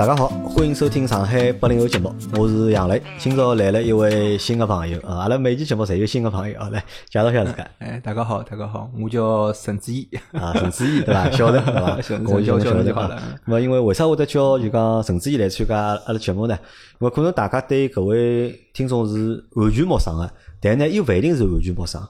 [0.00, 3.02] 大家好，欢迎收听上海八零后节目，我是杨磊。
[3.18, 7.70] 今朝来了一位新的朋友啊，阿拉每期节目侪有新的朋友啊，来介绍一下自家。
[7.80, 11.28] 哎，大家好，大家好，我叫陈志毅啊，陈志毅对伐？
[11.36, 12.32] 晓得对伐？
[12.32, 13.22] 我叫晓得就好了。
[13.44, 15.76] 那么因为为啥会得叫就讲陈志毅来参加
[16.06, 16.58] 阿拉节目呢？
[16.98, 22.00] 因为可能大家对搿位听众是完全陌生的，但呢又勿一定是完全陌生。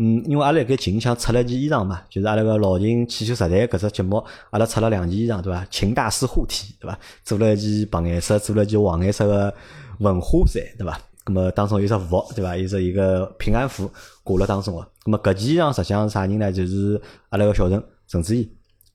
[0.00, 5.66] 嗯，因为阿拉盖近腔出了件衣裳嘛，就是阿拉个老秦汽修时代搿只节目，阿拉出了两件衣裳，对伐？
[5.72, 6.96] 秦大师护体，对伐？
[7.24, 9.52] 做了一件白颜色，做了一件黄颜色个
[9.98, 11.00] 文化衫，对伐？
[11.24, 12.56] 咁么当中有只佛，对伐？
[12.56, 13.90] 有只一个平安符
[14.22, 14.80] 挂了当中个。
[15.04, 16.52] 咁么搿件衣裳实际上啥人呢？
[16.52, 18.48] 就是阿拉个小陈陈志毅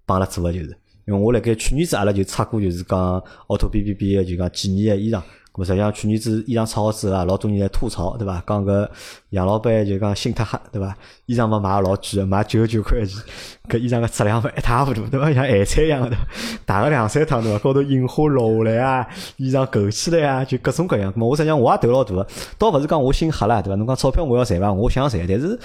[0.05, 5.21] 帮阿拉做个，就是因为我辣盖去年子阿拉就出过，就是讲奥拓 B B B 个就讲纪念个衣裳。
[5.53, 8.43] 咁实际上去年子衣裳超好之后啊，老多人在吐槽，对伐？
[8.47, 8.89] 讲搿
[9.29, 10.97] 杨老板就讲心太黑，对伐？
[11.27, 13.21] 衣裳嘛买老贵，买九十九块钱，
[13.69, 15.31] 搿衣裳个质量勿一塌糊涂，对伐？
[15.33, 16.15] 像咸菜一样的，
[16.65, 17.57] 打个两三趟，对伐？
[17.59, 21.11] 高头印花落下来啊，衣裳勾起来啊，就各种各样。
[21.13, 23.75] 咁我实际上我也投老大个，倒勿是讲我心黑啦，对伐？
[23.75, 24.73] 侬讲钞票我要赚伐？
[24.73, 25.57] 我想赚，但是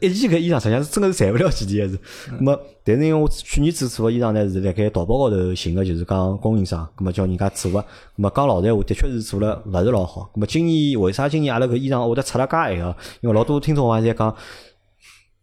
[0.00, 1.98] 一件搿衣裳实际上是真个是赚勿了几钿个是。
[2.42, 7.78] 咁但是因为我去年子做个衣裳呢，是辣盖淘宝高头寻个，就是讲供应商，咁么叫人家做个。
[7.80, 7.84] 咁
[8.16, 10.30] 么讲老实闲话，的确是做了勿是老好。
[10.34, 12.96] 咁么今年为啥今年阿拉搿衣裳会得出了介晚个？
[13.20, 14.34] 因为老多听众话在讲，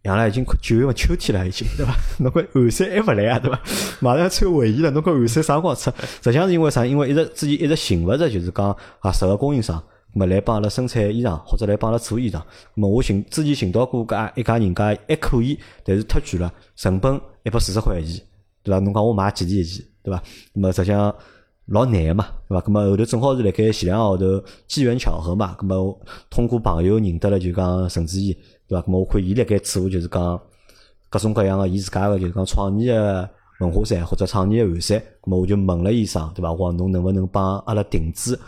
[0.02, 1.94] 养了已经九月份秋天了，已经对伐？
[2.18, 3.60] 侬搿寒衫还勿来啊，对伐？
[4.00, 5.90] 马上要穿卫衣了，侬搿寒衫啥辰光出？
[6.22, 6.84] 实际上是因为啥？
[6.84, 9.82] 因为一直之前一直寻勿着，就是讲合适个供应商。
[10.14, 12.38] 么来帮阿拉生产衣裳，或者来帮阿拉做衣裳。
[12.74, 18.22] 么我寻之前寻到过搿一家人家还可以，但是忒贵了，成本一百四十块一件，
[18.62, 18.78] 对伐？
[18.80, 20.22] 侬讲我买几钿一件，对伐？
[20.52, 21.14] 么实际上
[21.66, 22.66] 老难个嘛，对伐？
[22.66, 28.36] 咁么后头正好是辣盖前两个号头机缘巧合嘛，咁么通过朋友认得了就讲陈志毅，
[28.72, 28.86] 对伐？
[28.86, 30.40] 咁么我看伊辣盖做就是讲
[31.10, 33.28] 各种各样个伊自家个就是讲创意个
[33.60, 36.52] 文化衫或者创意个汗衫，咁么我就问了医生，对伐？
[36.52, 38.38] 我讲侬能勿能帮阿拉定制？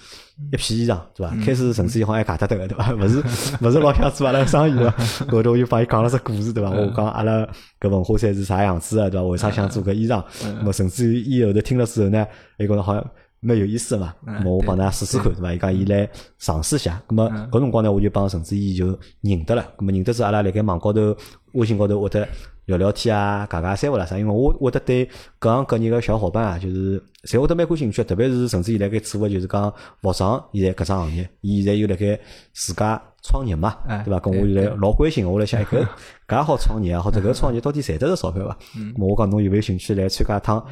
[0.50, 1.32] 一批衣裳，对伐？
[1.44, 2.92] 开始陈志毅好像还假得得个，对伐？
[2.94, 3.22] 勿是
[3.60, 4.90] 勿是老想做阿拉生意个，
[5.30, 6.70] 后头我就帮伊讲了只故事，对伐？
[6.70, 7.46] 我讲阿拉
[7.78, 9.26] 搿文化衫是啥样子个，对伐？
[9.26, 10.24] 为啥想做搿衣裳？
[10.42, 12.26] 咾么陈志毅伊后头听了之后呢，
[12.58, 13.10] 伊觉着好像
[13.44, 14.14] 蛮有意思个嘛。
[14.26, 15.52] 咾么我帮㑚试试看，对伐？
[15.52, 17.00] 伊讲伊来尝试一下。
[17.08, 19.62] 咾么搿辰光呢，我就帮陈志毅就认得了。
[19.78, 21.16] 咾么认得之后，阿拉辣盖网高头、
[21.52, 22.26] 微信高头会得
[22.66, 24.18] 聊聊天啊，讲讲三胡啦啥？
[24.18, 28.02] 因为我会得对各行各业个小伙伴啊，就是侪会得蛮感兴趣。
[28.02, 32.18] 特别是陈志毅辣盖做个就是讲服装现在搿只行业，伊现在又辣盖
[32.54, 34.18] 自家创业嘛，对伐？
[34.20, 35.86] 跟我现在老关心，我来想搿
[36.26, 38.56] 搿好创业啊，或者搿创业到底赚得着钞票伐？
[38.74, 40.64] 咾我讲侬有没有兴趣来参加一趟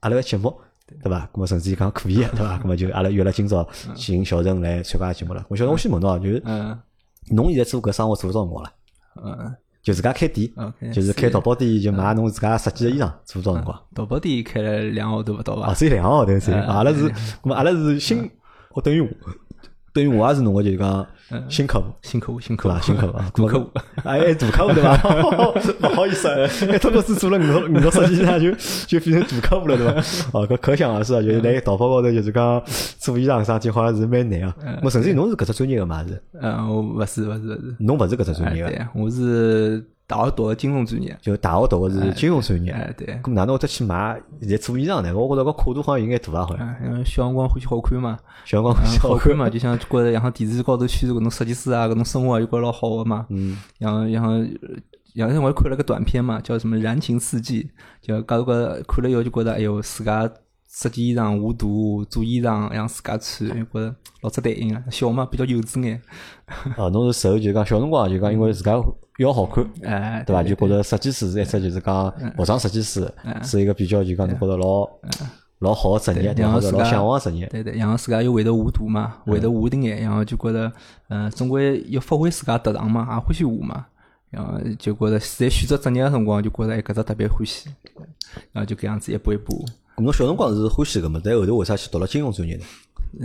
[0.00, 0.54] 阿拉个节目，
[1.02, 1.28] 对伐？
[1.32, 2.58] 咾么甚至于讲可以，对伐？
[2.62, 5.44] 咾么就阿拉约了今朝请小陈来参加节目了。
[5.48, 6.42] 我小陈我先问侬啊，就是
[7.30, 8.72] 侬现在做搿生活做多少辰光了？
[9.22, 9.54] 嗯。
[9.82, 10.50] 就自家开店，
[10.94, 13.82] 就是开淘宝店，就卖侬自家设计个衣裳，做多少辰光？
[13.94, 15.66] 淘宝店开了两个号头勿到伐？
[15.66, 16.52] 啊，只有两个号头，是。
[16.52, 17.10] 阿拉是，
[17.42, 18.30] 咁阿拉是新，
[18.70, 19.02] 我等于
[19.94, 21.06] 我，等于我也是侬个就是讲
[21.48, 23.70] 新客户，新客户，新客户，新客户，大客户，
[24.04, 24.96] 哎，大客户对伐？
[25.80, 28.50] 不好意思，哎，特别是做了五六五六设计上就
[28.86, 29.92] 就变成大客户了，对伐？
[30.32, 32.62] 哦，搿可想而知啊，就是来淘宝高头就是讲
[32.98, 34.54] 做衣裳生意，好像是蛮难啊。
[34.82, 36.20] 我甚至侬是搿只专业个嘛是？
[36.40, 37.76] 嗯，我勿是，勿是，勿是。
[37.78, 38.88] 侬勿是搿只专业个？
[38.94, 39.84] 我是。
[40.06, 42.70] 大学读个金融专业，就大学读个是金融专业。
[42.72, 43.18] 哎，对。
[43.22, 45.16] 咁哪能会得去买现在做衣裳呢？
[45.16, 46.76] 我觉着搿跨度好像有眼大啊，好像。
[46.84, 53.26] 因为小辰光欢喜好看嘛，小辰光欢喜好看嘛，就像觉着像电视高头宣传搿种设计师啊，搿种生活就觉着老好个嘛。
[53.30, 53.56] 嗯。
[53.80, 57.62] 像像像我看了个短片嘛，叫什么《燃情四季》，
[58.06, 60.28] 就搞个看了以后就觉着，哎哟，自家
[60.74, 64.82] 设计衣裳、画图、做衣裳，让自家穿，就觉着老值得劲啊。
[64.90, 66.02] 小嘛，比较幼稚眼。
[66.76, 68.78] 哦，侬是受就讲小辰光就讲，因为自家。
[69.18, 70.42] 要好看， 哎，对伐？
[70.42, 73.08] 就觉着设计师是一只，就是讲服装设计师
[73.44, 74.90] 是一个比较就讲，侬觉着老
[75.60, 77.46] 老好个职业，然后老向往个职业。
[77.46, 80.72] 对对，然后自家又会得画图嘛，会得画点眼，然后就觉着，
[81.10, 83.86] 嗯，总归要发挥自家特长嘛，也欢喜画嘛，
[84.30, 87.70] 然后就觉着在选择职业个辰光，就觉着哎，搿只特别欢喜，
[88.50, 89.64] 然后就搿样子一步一步。
[89.98, 91.20] 侬小辰光是欢喜个嘛？
[91.22, 92.64] 但后头为啥去读了金融专业呢？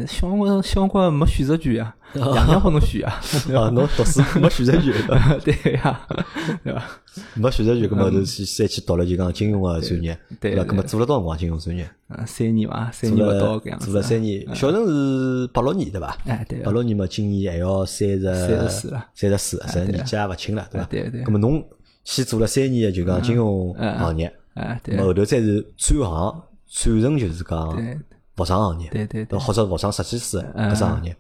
[0.06, 3.20] 小辰光，小辰光没选择权呀， 样样好侬选啊。
[3.58, 4.94] 啊，侬读书没选择权，
[5.44, 6.08] 对呀，
[6.64, 6.86] 对吧？
[7.34, 10.64] 没选择权，搿么就去再去读了就讲金融个专业，对伐？
[10.64, 11.90] 搿么做了多少辰光金融专业？
[12.10, 13.86] 嗯，三年伐，三年勿到搿样子。
[13.88, 16.16] 做了三年，小陈是八六年对伐？
[16.28, 16.60] 哎，对。
[16.60, 20.88] 八六年嘛，今年还要三十，三十四了，三十四，实年纪也勿轻了，对伐？
[20.88, 21.24] 对对。
[21.24, 21.64] 搿么侬
[22.04, 24.96] 先做了三年就讲金融行业，哎，对。
[24.98, 28.00] 后头再是转行，转成就是讲。
[28.36, 31.14] 服装行业，对对对，或者服装设计师搿只行业，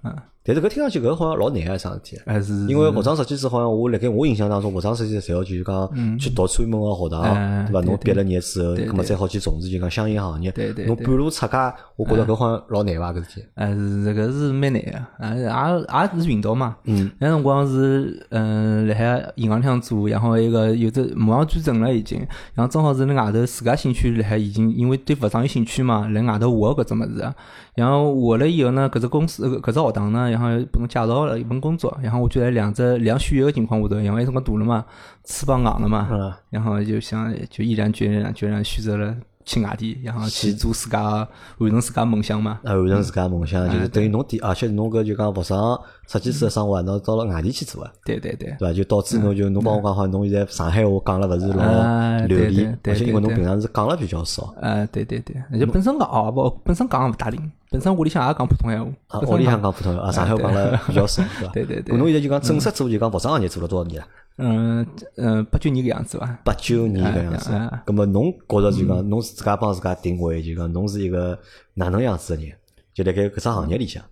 [0.51, 7.81] 但是搿听上去搿好像老难个桩事体，还是因为服装设计师好像我辣盖我印象当中，服装设计师侪要就是讲去读专门个学堂，哎对伐？
[7.81, 10.51] 侬毕了业之后，对葛末再好去从事就讲相应行业。
[10.87, 13.45] 侬半路出家，我觉着搿好像老难伐搿事体。
[13.55, 16.77] 还是这个是蛮难个，啊，也也是运道嘛。
[16.85, 22.19] 嗯，那辰光是嗯，辣海银行里向做，然后一个有只马上转正了已经，
[22.55, 27.33] 然后正好是辣外头自家兴趣辣海已经，因为对服装有兴趣嘛，辣外头学搿只物事。
[27.75, 34.85] 然后学了以后呢，搿只公司搿只学堂呢，然后拨侬介绍了一份工作，然后我就在两只两选一个情况下头，因为辰光大了嘛，
[35.25, 36.33] 翅膀硬了嘛，嗯。
[36.49, 39.15] 然后就想就毅然决然决然选择了
[39.49, 42.59] 去外地，然后去做自家完成自家梦想嘛。
[42.63, 48.55] 啊，完成自家梦想，就是等于侬第，而且侬搿就讲服装设计师个生活，侬到了外地去做个，对对对。
[48.59, 48.71] 对伐？
[48.71, 54.53] 就导致侬就侬帮我讲好，侬现在上海话讲了勿是老啊流利而且因为侬平常是讲了比较少。
[54.61, 61.53] 啊，对对对，而且本身讲哦不，本身讲也勿大灵，本身屋里向也讲普通闲话，啊，屋里向讲普通话，啊，上海话讲了比较少， 对伐？
[61.53, 64.07] 对对对侬现在就讲正式做就讲服装行业做了多少年了？
[64.39, 64.87] 嗯
[65.17, 66.39] 嗯八九年个样子伐。
[66.43, 67.83] 八九年搿样子哎哎。
[67.85, 71.37] 葛末侬觉着就讲侬自家帮自家定位，就讲侬是一个
[71.73, 72.53] 哪能样子个人？
[72.91, 74.03] 就辣盖搿只行业里向，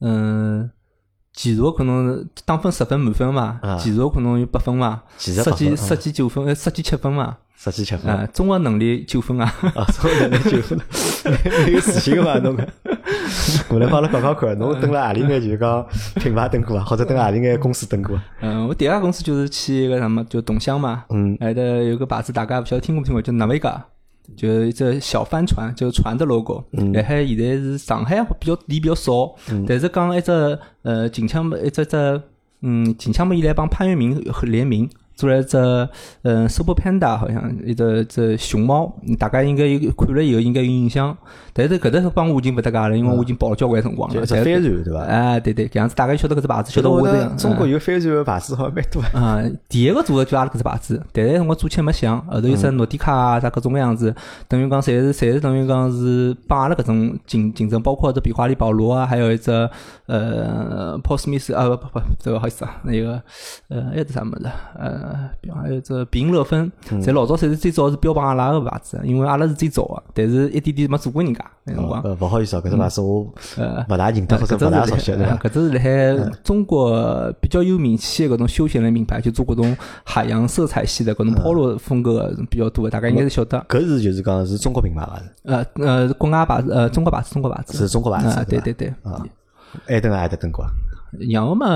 [0.00, 0.70] 嗯，
[1.32, 9.44] 技术可能打分十分满分嘛啊，技术可能有八分嘛，技术设计设计九分，呃设计七分嘛，十几七分啊，综合能力九分啊。
[9.74, 10.78] 啊，综合能力九分
[11.24, 12.64] 蛮有自信个嘛，侬搿。
[13.68, 15.84] 我来帮阿拉讲讲看，侬蹲辣何里眼就是讲
[16.14, 18.24] 品牌蹲过啊，或者蹲何里眼公司蹲过啊？
[18.42, 23.82] 嗯，我第二家公司就是去一个什么，就董乡嘛，嗯还的有个牌子，大家勿晓得听过没听过，叫 Naviga，
[24.36, 26.62] 就一只小帆船，就是船的 logo。
[26.72, 29.34] 嗯辣海现在是上海比较店比较少，
[29.66, 32.22] 但是讲一只呃近腔一只只
[32.62, 34.88] 嗯近腔么以来帮潘粤明联名。
[35.18, 35.58] 做了一只
[36.22, 41.16] 嗯 Super Panda，好像一只只熊猫，大家应该有看了以后应该有印象。
[41.52, 44.14] 但是搿搭帮我已经勿搭界了，因为我已经跑了交关辰光了。
[44.14, 45.00] 就一只帆船对伐？
[45.00, 47.36] 哎，对对，搿样子大家晓得搿只牌子，晓晓得我这样。
[47.36, 49.18] 中国有帆船个牌子好像蛮多的。
[49.18, 54.14] 啊、第一个做的就阿拉搿只牌子，但是辰光做起来没响，后头有只诺迪卡啊，啥各种各样子，
[54.46, 59.50] 等于讲侪是侪是等于讲是帮阿拉搿种竞竞争，包括只比华利保罗啊，还有一只
[60.06, 63.20] 呃 Paul Smith 啊不不不，这个不好意思啊，那个
[63.66, 64.48] 呃还有只啥物事，
[64.78, 65.07] 呃，
[65.54, 72.02] 还有只比英乐芬，侪老早侪是最早是标榜阿拉个牌子，因为阿拉是最早个，但是一点点没做过人家那辰光。
[72.02, 73.26] 呃，勿好意思啊，搿只牌子我
[73.56, 75.12] 呃勿大认得或者勿大熟悉？
[75.12, 83.58] 搿只是辣海中国比较有名气的搿种休闲类品牌，就做搿种海洋色彩系的搿种 polo 风格的比较多的，大家应该是晓得。
[83.68, 85.20] 搿是就是讲是中国品牌伐？
[85.44, 89.10] 呃呃，国外牌子，呃，中国牌子，中国牌子是中国牌子啊，对对对对。
[89.10, 89.24] 啊，
[89.86, 90.70] 埃登埃德登过啊。
[91.30, 91.66] 然后嘛，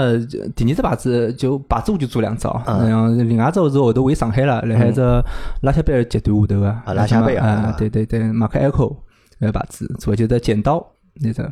[0.54, 5.00] 第二只牌子就牌子我就做两只哦，然后另外一只是后头回上海了，辣海只
[5.62, 8.96] 拉夏贝尔集团下头个啊拉夏贝尔啊，对对对，马克 Echo
[9.38, 11.50] 那个牌子做就是剪刀那只。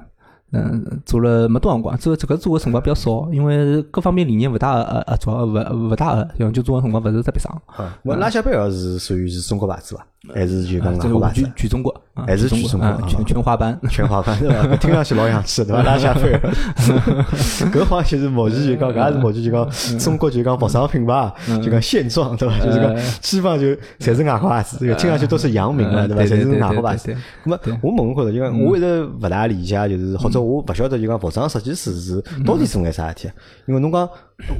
[0.52, 5.52] 嗯，做了没多少辰光，做这个做的辰光比较少，因为各方面理念勿大呃呃主要勿
[5.88, 7.56] 勿大合，然后就做的辰光勿是特别长。
[7.66, 10.04] 啊，我拉夏贝尔是属于是中国牌子伐？
[10.34, 11.08] 还是就讲啊这
[11.42, 13.80] 个全中国，啊还是全全中国全全华班。
[13.88, 14.76] 全华班 对伐？
[14.76, 15.82] 听上去老洋气对伐？
[15.82, 16.40] 拉夏贝尔，
[17.72, 21.32] 搿好像就是目前就讲，搿也是目前就讲中国就讲服装品牌
[21.62, 22.58] 就讲现状对伐？
[22.62, 23.66] 就是讲基本上就
[23.98, 26.22] 侪是外国牌子，这个听上去都是洋名了对伐？
[26.24, 27.16] 侪是外国牌子。
[27.44, 33.30] 那么我问觉着，就讲我一直勿大理解，就是或者我勿晓得就讲服装设计师是到底做眼啥事体？
[33.66, 34.06] 因为侬讲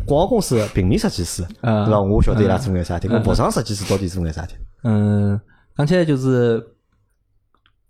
[0.07, 2.01] 广告公司平面设计师啊对伐？
[2.01, 4.55] 我晓得伊拉做眼啥事体，搿服装设计师到底做眼啥事体？
[4.83, 5.41] 嗯，
[5.77, 6.65] 讲起来就是，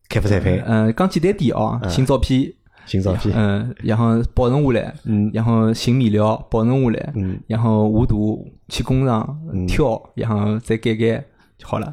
[0.09, 2.53] 开发产品、嗯，讲简单点哦，寻照片，
[2.87, 11.25] 寻照片，嗯，然后保存下来，嗯然后寻面料，保存下来，嗯然后画图，去工厂挑，然后再改改
[11.57, 11.93] 就好了，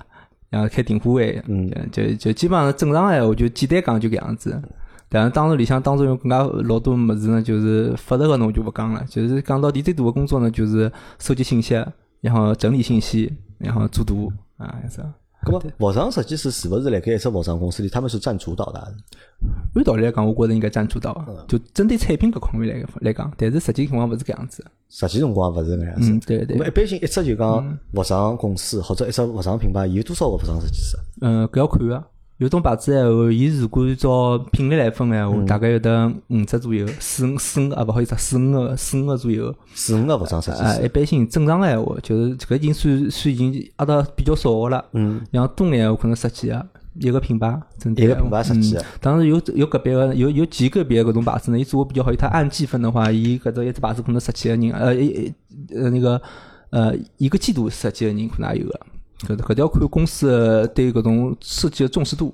[0.49, 4.61] 然后开订货会，嗯就就基本上正常闲话就简单讲就搿样子。
[5.09, 11.75] 但是当时里向当中有更加老多物事呢，就是复杂个侬就勿讲了，就是讲到底最大的工作呢，就是收集信息，
[12.19, 15.13] 然后整理信息，然后做图啊，是啊。
[15.43, 18.79] 咁么服装设计师是勿是辣盖一只服装公司里，他们是占主导的？
[19.75, 21.13] 按道理来讲，我觉着应该占主导
[21.47, 24.65] 就针对产品搿方面来来讲，但是实际情况勿是搿样子。
[24.89, 26.11] 实际辰光勿是搿样子。
[26.11, 30.97] 嗯，对对一，般性一只就讲服装公司或者一只服装品牌，有多少个服装设计师？
[31.21, 32.03] 嗯，搿要看个。
[32.37, 39.55] 有种牌子闲话，伊如果按照品类来分闲嗯话，大概有得五只左右，四五四五啊，勿好意思，四五个四五个左右。
[39.73, 40.85] 四五个服装设计。
[40.85, 44.85] 一般性正常个闲话，就是搿已经算算已经压到比较少个了。
[44.93, 46.67] 嗯，然后多眼闲话可能十几个，
[46.99, 55.33] 一个品牌，针对一个品牌十几个嗯当然有有个别个有有极个别个搿种牌子呢，伊做的比较好，伊它按季分的话，伊搿只一只牌子可能十几个人，呃一一
[55.75, 56.21] 呃那个
[56.69, 58.79] 呃一个季度十几个人可能也有个。
[59.21, 62.33] 搿搿条看公司的对搿种设计的重视度。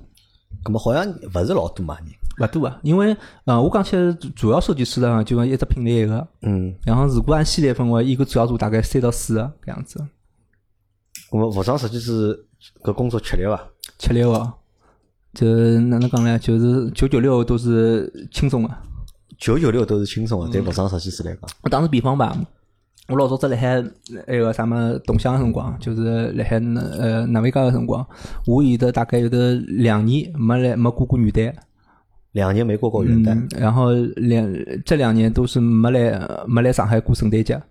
[0.62, 2.06] 咁么好像勿是老多嘛人。
[2.40, 10.04] 勿多啊，因为呃，我讲起来主要设计师呢，就讲一只品类一个，嗯，然后如果按系列分为，一个主要做大概三到四个搿样子，
[11.32, 12.46] 那么服装设计师
[12.82, 13.68] 搿工作吃力伐？
[13.98, 14.52] 吃力哦。
[15.32, 15.46] 就
[15.82, 16.38] 哪能讲呢？
[16.38, 18.70] 就是九九六都是轻松的。
[19.38, 21.42] 九九六都是轻松的，对服装设计师来讲。
[21.62, 22.36] 我打个比方吧，
[23.08, 23.82] 我老早子辣海
[24.26, 28.06] 那个啥么动向个辰光，就是辣海呃南维加个辰光，
[28.46, 31.52] 我有的大概有的两年没来没过过元旦。
[32.32, 34.44] 两年没过过元旦，然后两
[34.84, 37.62] 这两年都是没来没来上海过圣诞节，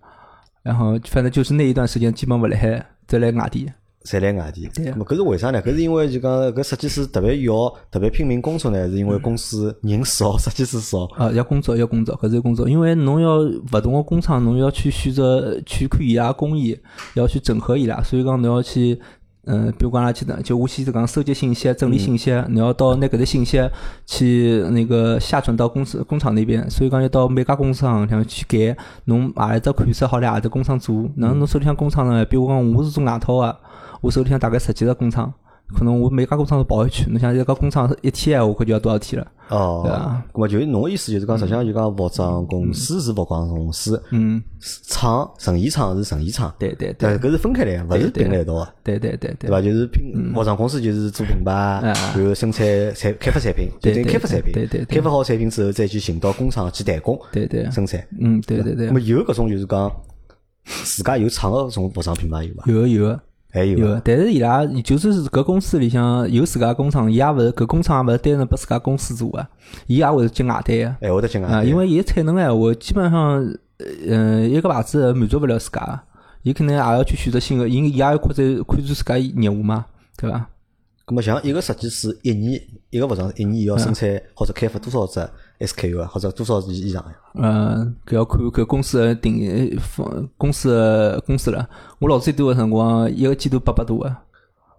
[0.62, 3.70] 然后反正就是那一段时间基本勿辣海，在来外地。
[4.04, 5.62] 侪来外地，对咁搿是为啥呢？
[5.62, 11.04] 搿是因为就讲搿设计师特别要特别拼命工作呢，是因为公司人少， 设计师少。
[11.16, 16.78] 啊，要工作要工作，搿是工作，因为侬要勿同个工厂，侬要去选择去看伊拉工艺，
[17.14, 19.00] 要去整合伊拉，所以讲侬要去，
[19.46, 23.62] 嗯，比如讲阿拉去的，就我先是讲收集信息、整理信息，侬要到拿搿只信息
[24.06, 32.24] 去那个下传到公司工厂那边，所以讲要到每家工厂里向去改，侬何里只款式好来何里只工厂做，那侬手里向工厂呢？
[32.24, 33.56] 比如讲我是做外套个。
[34.00, 35.32] 我手里向大概十几个工厂，
[35.68, 37.06] 可能我每家工厂都跑一圈。
[37.10, 39.26] 侬想一个工厂一天闲话，可就要多少天了？
[39.48, 40.24] 哦，对啊。
[40.32, 44.42] 那么就是侬个意思就是讲，实际上就讲服装公司是服装公司，嗯，
[44.88, 49.60] 厂成衣厂是成衣厂，对对但对，搿是分开来，勿是并辣一道个，对对对对，对伐？
[49.60, 51.52] 就是品服装公司就是做品牌，
[51.82, 58.02] 然后生产产开发产品，就等于开发产品，对对对开发好产品之后再去寻到工厂去代工对对，生产。
[58.20, 59.90] 嗯，对对对那，么有搿种就是讲
[60.64, 62.64] 自家有厂个搿种服装品牌有伐？
[62.66, 63.20] 有个有个
[63.54, 69.46] 还有但是伊拉就算是搿公司里向有自家工厂，伊也勿是搿工厂也勿是单纯拨自家公司做个，
[69.86, 70.96] 伊也会是接外单个。
[71.00, 73.54] 哎，会得讲啊，因为伊产能闲话，基本上，
[74.08, 76.02] 嗯，一个牌子满足勿了自家，
[76.42, 80.48] 伊肯定也要去选择新个，伊伊也要扩展扩展自家业务嘛，对伐？
[81.06, 85.20] 咁么像一个设计师一年一个服装一年要生产或者开发多少只
[85.66, 87.14] SKU 啊，或者多少以以上呀？
[87.34, 91.68] 嗯，搿要看搿公司个定方公司个公司了。
[91.98, 94.22] 我老最多个辰光，一个季度八百多啊。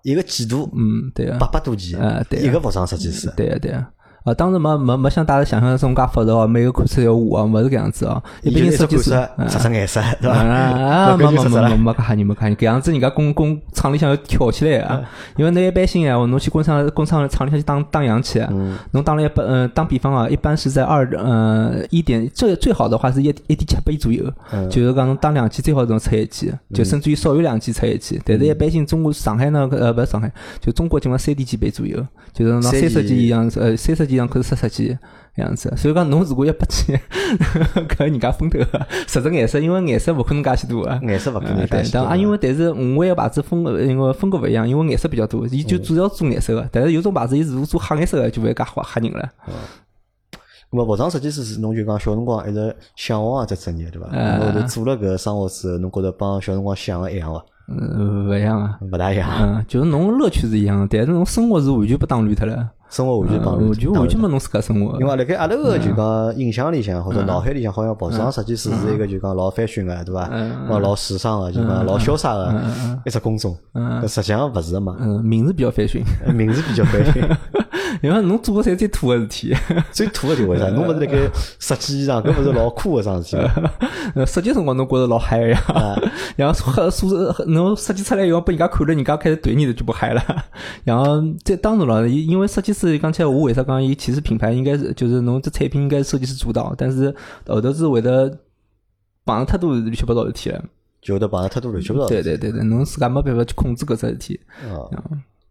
[0.03, 1.47] 一个季度嗯，对啊八。
[1.47, 3.31] 百多件啊，对啊一个服装设计师。
[3.35, 3.85] 对啊对个。
[4.25, 8.21] 啊，当然没没没像大家想象中介复杂哦，每个款式要画哦，勿是搿样子哦。
[8.41, 10.35] 一般性设计师，款式，色色颜色，对伐？
[10.35, 14.99] 啊，没没没没没搿吓人没搿吓人，搿样子人家工工厂里向要跳起来啊！
[15.37, 18.43] 因为侬一般性闲话，侬去工厂工厂厂里向去打打样去，
[18.93, 24.25] 侬打了一般呃，打比方啊，一般是在二呃一点最最好的话是一一点七倍左右，
[24.71, 28.19] 就是讲侬打两期最好侬出一期，就甚至于少于两期出一期。
[28.25, 32.03] 但是一般性中国上海呢呃勿是上海，就中国基本三点几倍左右，
[32.33, 34.99] 就是拿三十几一样呃三十件样可是十十件。
[35.35, 36.97] 样子，所以讲侬如果一百件，
[37.89, 40.97] 搿人家分头个，实质颜色，因为颜色勿可能介许多啊。
[41.03, 46.65] 颜色勿可能对介，许多但啊，因为但是五位个牌子风格，因为风格勿一样，因为颜色比较多，伊就主要做颜色个。
[46.71, 49.29] 但是有种牌子，伊如果做黑颜色个，就勿会介吓吓人了。
[50.71, 54.07] 咁么服装设计师是侬就讲小辰光一直向往个只职业，对伐？
[54.39, 57.45] 后头做了搿生活之后，侬觉着帮小辰光想个一样伐？
[57.67, 58.79] 嗯，勿一样啊。
[58.89, 62.69] 勿大一样，嗯，就是侬乐趣是一样的，但是侬生活是完全被打乱脱了。
[62.95, 64.97] 生活完全帮嗯完全完全没侬自家生活。
[65.01, 70.29] 因为辣盖阿拉个就讲印象里向或者脑海里向，好像服装设计师是一个就讲老 fashion 个，对伐？
[70.69, 72.53] 哦，老时尚个，就讲老潇洒个
[73.05, 73.53] 一只工种。
[73.73, 77.35] 搿实际上勿是个嘛，嗯，名字比较 fashion， 名字比较 fashion。
[78.01, 79.55] 因为侬做个侪最土个事体。
[79.91, 80.69] 最土个就为啥？
[80.75, 81.17] 侬勿是辣盖
[81.59, 85.59] 设计衣裳，搿勿是老酷个桩事体设计 辰光侬觉着老嗨个呀，
[86.35, 87.07] 然后设数
[87.47, 90.23] 侬设计出来以后被人家看了，人家开始怼你的就不嗨了。
[90.83, 97.13] 然后这当然了，因因为设计师讲起来，我为啥讲伊其实品牌应该是就是侬这产品应该是设计师主导，但是
[97.47, 98.29] 后头是会得
[99.25, 100.63] 碰上太多乱七八糟事体了。
[101.01, 102.07] 就会得碰着太多乱七八糟。
[102.07, 104.39] 对对对对，侬自家没办法去控制搿只事体。
[104.63, 104.89] 啊，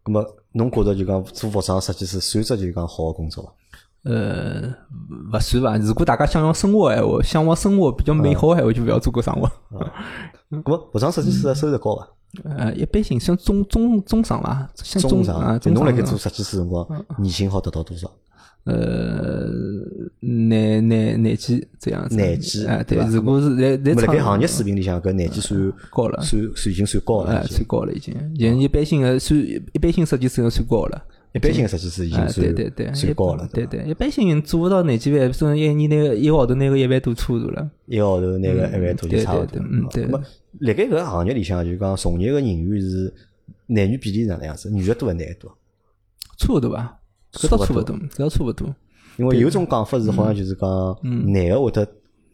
[0.05, 3.51] 咁么侬觉着就讲做服装设计师算只就讲好个工作伐？
[4.03, 4.71] 呃，
[5.33, 5.77] 勿算吧。
[5.77, 9.49] 如果大家想要生活闲话，向往生活比较美好闲话，就勿要做搿生活。
[10.51, 12.07] 咁么服装设计师个收入高伐？
[12.43, 18.11] 呃，一般性像中中中上伐，像中啊，上，中上侬辣盖做设计师辰光，年薪好得到多少？
[18.65, 19.47] 呃，
[20.19, 22.15] 廿廿廿几这样子。
[22.15, 27.57] 廿几啊，对如果是在在厂行业水平里向，搿廿几算高了算算已经算高了哎，已经。
[27.57, 31.05] 算高了已经，现一般性的算一般性设计师要算高了。
[31.33, 33.65] 一般性个设计师已经哎，算对对对，算高了，对？
[33.65, 37.69] 对，一般性做勿到廿几万，甚至一年那个一个号头拿个一万多差不多了。
[37.85, 39.85] 一个号头拿个一万多就差勿多嗯。
[39.91, 40.23] 对那么
[40.61, 43.13] 辣盖搿个行业里向，就讲从业个人员是
[43.67, 44.71] 男女比例是哪能样子？
[44.71, 45.55] 女的多还是男的多？
[46.39, 46.97] 差不多吧，
[47.35, 48.75] 搿倒差勿多，搿倒差勿多。
[49.17, 50.69] 因为有种讲法是好像就是讲
[51.03, 51.87] 嗯男个会得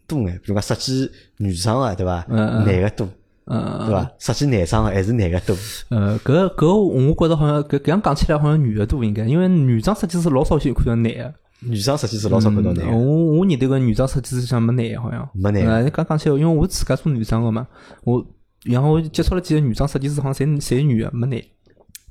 [0.06, 2.24] 多眼，比如讲设计女装个对伐？
[2.28, 3.08] 男个多
[3.46, 4.10] 嗯，对伐？
[4.18, 5.56] 设计男装个还是男个多？
[5.90, 11.34] 呃，搿搿我觉着好像搿搿样讲起来好像女个多应该，因为女装设计师老少去看到男个。
[11.64, 15.28] 女装设计师老少看到男个，我我认得个女装设计师像没男个好像。
[15.34, 15.72] 没男个。
[15.72, 17.66] 呃，刚讲起来，因为我自家做女装个嘛，
[18.04, 18.24] 我
[18.64, 21.40] 然后我接触了几个女装设计师，好像侪侪女个，没男。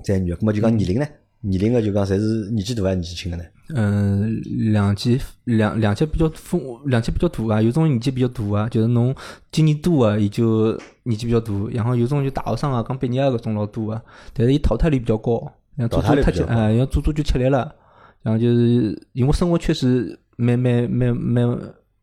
[0.06, 1.06] 侪女个，咾么就讲年龄呢？
[1.42, 3.44] 年龄个就讲侪是年纪大还是年纪轻个呢？
[3.74, 4.42] 嗯，
[4.74, 9.16] 两级两两级比较丰，两级比较大啊，有种年纪比较大啊，就是侬
[9.52, 14.02] 经验多啊，伊就年纪比较大，然后有种就大学生啊，刚毕业搿种老多啊，
[14.34, 17.74] 但是伊淘汰率比较高，像做做太久，哎，要做做就吃力了，
[18.22, 21.50] 然后就是因为生活确实蛮蛮蛮蛮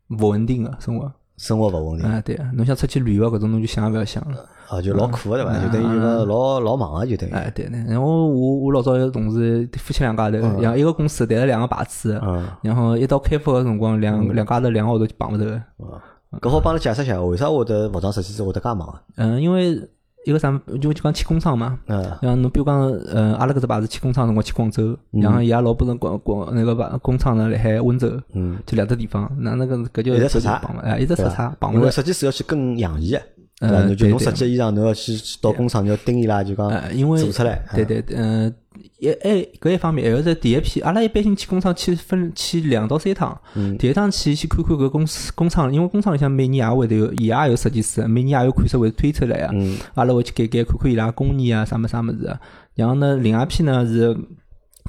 [0.09, 1.11] 勿稳定个生活。
[1.37, 4.45] 生活勿稳定啊，对啊，侬想出去旅游搿种，侬就想也勿要想了。
[4.69, 5.53] 啊，就老苦个对伐？
[5.59, 7.33] 就等于就讲老老忙个，就等于。
[7.33, 7.83] 哎，对呢。
[7.87, 12.21] 然后我我老早有个同事，夫妻两家头，然后一个公司带了两个牌子，
[12.61, 15.61] 然后一到开发个辰光，两两家头两个号头就碰勿着。
[16.39, 19.01] 搿好帮侬解释一下，为啥会得服装设计师会得介忙啊？
[19.15, 19.81] 嗯，因为。
[20.25, 32.99] 一个啥就就讲去工厂嘛，嗯像侬比如讲，呃，阿拉搿只牌子去工厂辰光去广州，然后伊拉老婆人广广那个把工厂呢辣海温州，嗯就两只地方，那那个搿就一直出差，哎，一直出差，因为设计师要去跟样
[33.59, 33.65] 衣。
[33.67, 36.69] 嗯，就侬设计衣裳，侬要去到工厂，你要盯伊拉，就讲
[37.17, 37.61] 做出来。
[37.75, 38.53] 对对，嗯，
[38.99, 43.37] 一哎，搿一方面，还有是第一批，阿拉一般性去工厂去分去两到三趟。
[43.77, 49.53] 第一趟去去看看搿公司工厂，因为工厂里向每年也会得有，伊也有设计师，每年也有款式会推出来啊。
[49.95, 52.37] 阿拉会去改改看看伊拉工艺啊，啥么啥么子。
[52.75, 54.17] 然后呢，另外一批呢是。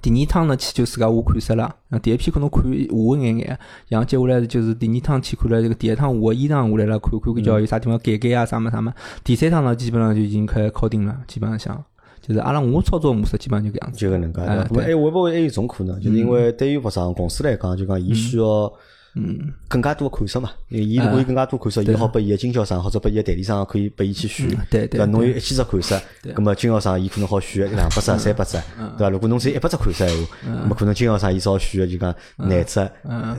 [0.02, 8.92] 第二趟呢去就自家画款式了，那第一批可能看画一眼眼，然后接下来就是第二趟去看了这个第一趟画衣裳下来了，看看看叫有啥地方改改啊，啥么啥么。
[9.22, 11.84] 第三趟呢基本上就已经开始敲定了，基本上想
[12.20, 13.98] 就是阿拉我操作模式基本上就搿样子。
[13.98, 16.00] 就搿能介，那么还会勿会还有种可能？
[16.00, 18.72] 就是因为对于服装公司来讲，就讲伊需要。
[19.14, 25.04] 嗯，更加多的款式嘛，因为伊如果有更加多款式，伊好拨伊个经销商或者拨伊个代理商可以拨伊去选，对对。
[25.06, 26.00] 侬有一千只款式，
[26.34, 28.56] 咁么经销商伊可能好选两百只、三百只，
[28.96, 29.10] 对伐？
[29.10, 32.74] 如果侬只有一百只款式闲话，咁么可能经销商伊只好选个就讲廿只、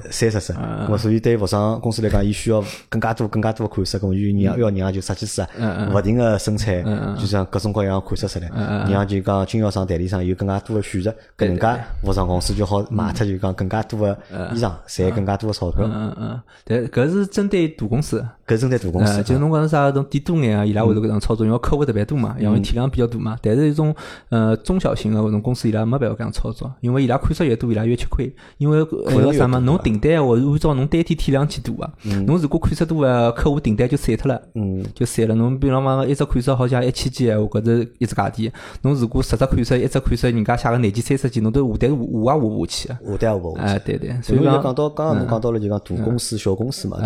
[0.10, 0.54] 三十只。
[0.54, 5.48] 咁么所以对服装公司来讲，伊需要更加多、更加多的款式，咁么要让就设计师啊，
[5.94, 6.84] 勿停个生产，
[7.18, 8.50] 就像各种各样款式出来，
[8.90, 14.18] 让就讲经销商、代理商有更加多的选择，搿能介服装公司就好卖脱就讲更加多的
[14.54, 15.84] 衣裳，赚更加多的。
[15.84, 23.38] 嗯嗯嗯，但搿是针对大公司，搿针对大公司，就侬讲是啥，种店多眼啊，伊拉会得搿种操作，因为客户特别多嘛，因为体量比较大嘛。
[23.42, 23.94] 但是一种
[24.30, 28.34] 呃中小型的搿种公司，伊拉没办法搿样操作，因为伊拉款式越多，伊拉越吃亏。
[28.58, 31.92] 因为那个啥嘛，侬订单话按照侬单体体量去做啊，
[32.26, 35.36] 侬如果款式多啊，客户订单就散脱了，嗯，就散了。
[35.36, 38.52] 侬比方讲一只款式好像一千件，或者一只价钿，
[38.84, 43.70] 侬如果十只款式，一只款式人家写个廿件、三十件，侬都下单下也下勿下去啊，下单下勿下去。
[43.74, 46.38] 哎，对对，所以讲讲到刚刚侬讲到了就讲大公司。
[46.38, 46.98] 小公司嘛？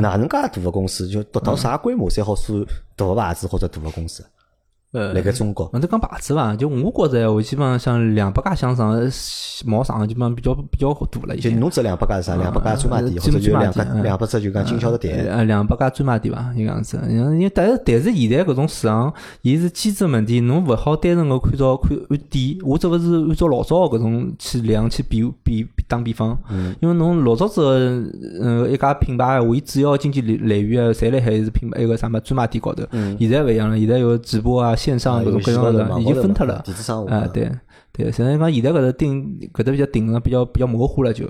[0.00, 2.64] 哪能介大个公司就达到啥规模才好算
[2.96, 4.24] 大个牌子或者大个公司？
[4.92, 6.54] 呃，辣盖中国，那就讲牌子伐？
[6.54, 8.92] 就我觉着，我基本上像两百家向上，
[9.64, 11.34] 毛上基本上比较比较大了。
[11.34, 12.36] 就侬这两百家是啥？
[12.36, 15.24] 两百家专卖店，或者就两百两百只就讲经销的店。
[15.30, 16.52] 呃，两百家专卖店伐？
[16.52, 17.00] 就样子。
[17.08, 22.58] 因为但是但是现在搿种市场，伊是机制问题，侬勿好单纯个看照看按店。
[22.62, 26.38] 我只勿是按照老早搿种去量去比比打比方。
[26.50, 26.76] 嗯。
[26.82, 27.62] 因为侬老早子
[28.42, 32.84] 呃一家品牌，伊主要经济来来源啊，侪辣海是品牌一个啥么专卖店高头。
[32.90, 33.16] 嗯。
[33.18, 34.76] 现在勿一样了，现在有直播啊。
[34.82, 36.54] 线上各种各样的已经分脱了，
[37.08, 37.50] 啊，对
[37.92, 41.24] 对，现在讲现在搿个定搿搭比较定个比较比较模糊了就。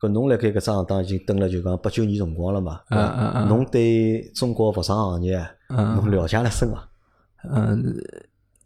[0.00, 6.88] 搿侬辣盖搿只行当已经蹲了就讲八九年辰光了嘛，嗯嗯嗯，侬对中国服装行业，侬了解了深伐？
[7.50, 7.94] 嗯，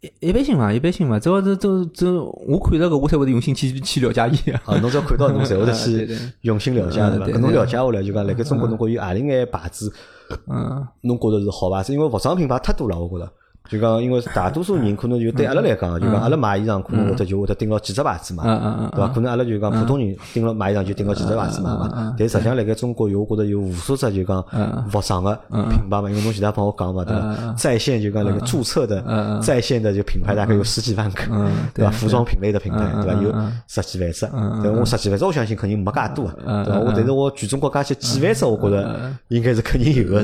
[0.01, 4.51] 一一般性嘛，一般性嘛，主要是这这我看到个我才会得用心去去了解伊。
[4.51, 6.09] 啊，侬只要看到 侬才会得去
[6.41, 7.25] 用心了解对伐？
[7.27, 9.89] 搿侬了解下来就讲辣盖中国侬觉有何里眼牌子，
[10.51, 11.93] 嗯，侬觉着是好牌子？
[11.93, 13.31] 因为服装品牌太多了，我觉着。
[13.69, 19.07] 就讲，因为大多数人可能就对阿拉来讲，就讲阿拉买衣裳可能会得就会得盯牢几只牌子嘛，对伐？
[19.09, 22.15] 可能阿拉就讲普通人盯牢买衣裳就盯牢几只牌子嘛嘛。
[22.17, 24.43] 但实际上，辣盖中国有我觉得有无数只就讲
[24.89, 27.53] 服装个品牌嘛，因为侬前头帮我讲嘛，对伐？
[27.53, 31.21] 在线就讲那个注册的在线的就品牌大概有十几万个，
[31.75, 31.91] 对伐？
[31.91, 33.21] 服装品类的品牌，对伐？
[33.21, 33.31] 有
[33.67, 34.27] 十几万只，
[34.63, 36.79] 对我十几万只，我相信肯定没介多，对伐？
[36.79, 40.19] 我但是我全中国加起几万只，我觉得应该是肯定有个。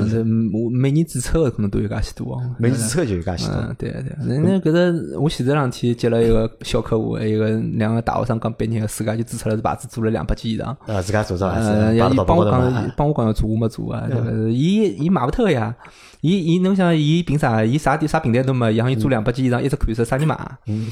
[0.72, 3.35] 每年注册的可能都有介许多，每年注册就有介。
[3.50, 10.64] 嗯，对对，那那搿只我前头两天接了一个小客户，一个两个大学生刚毕业，自家就注册了只牌子，做了两百件衣裳。
[10.86, 14.08] 啊，自家做着牌子，伊帮我讲，帮我讲要做，我没做啊。
[14.50, 15.74] 伊伊卖勿脱个呀。
[16.22, 17.62] 伊伊侬想伊凭啥？
[17.62, 20.36] 伊啥地啥平台都没，然后伊做两百件衣裳，一只款式啥人买？
[20.66, 20.88] 嗯，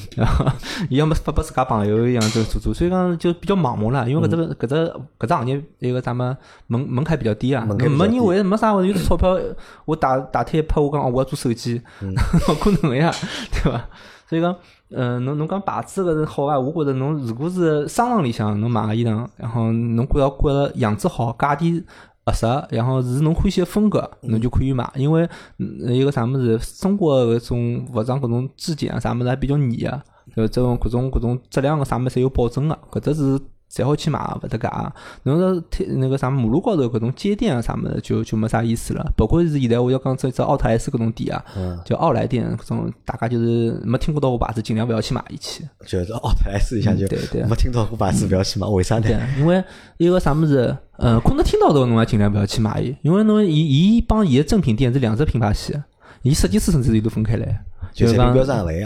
[0.87, 4.07] 伊要么发拨自家朋友一样就做做，所以讲就比较盲目了。
[4.07, 4.75] 因为搿只搿只
[5.19, 9.37] 搿只行业一个咱们门门槛比较低啊，没人为没啥有钞票，
[9.85, 13.11] 我打打贴拍我讲哦，我要做手机，勿 可能个呀，
[13.51, 13.89] 对伐？
[14.27, 14.55] 所以讲，
[14.89, 16.59] 嗯，侬侬讲牌子搿是好伐？
[16.59, 21.83] 我觉着侬如果是商场里向侬买个衣裳，然后侬觉着觉着样子好，价钿
[22.25, 24.91] 合适，然后是侬欢喜个风格，侬就可以买。
[24.95, 30.01] 因为一个啥物事，中国搿种服装搿种质检啊啥物事还比较严个，
[30.35, 33.39] 就这种各种各种质量个啥物事侪有保证个，搿只是。
[33.75, 34.69] 侪好去买，勿搭界。
[35.23, 39.11] 侬说贴那个啥马路高头搿种街店啊啥么的，就就没啥意思了。
[39.17, 41.43] 包括是现在我要讲这只奥特莱斯搿种店啊，
[41.83, 45.67] 叫奥莱店搿种，大家就是没听过到过牌子，尽量勿要去买一去。
[45.85, 48.65] 就是奥特莱斯一下就对对，没听到过牌子，勿要去买。
[48.71, 49.09] 为啥呢？
[49.37, 49.61] 因为
[49.97, 55.83] 一个啥么子，呃，可能听到的侬也尽量勿要去买伊，因为侬伊伊帮伊个正品店是两只品牌线，
[56.21, 57.61] 伊设计师甚至伊都分开来。
[57.93, 58.33] 就讲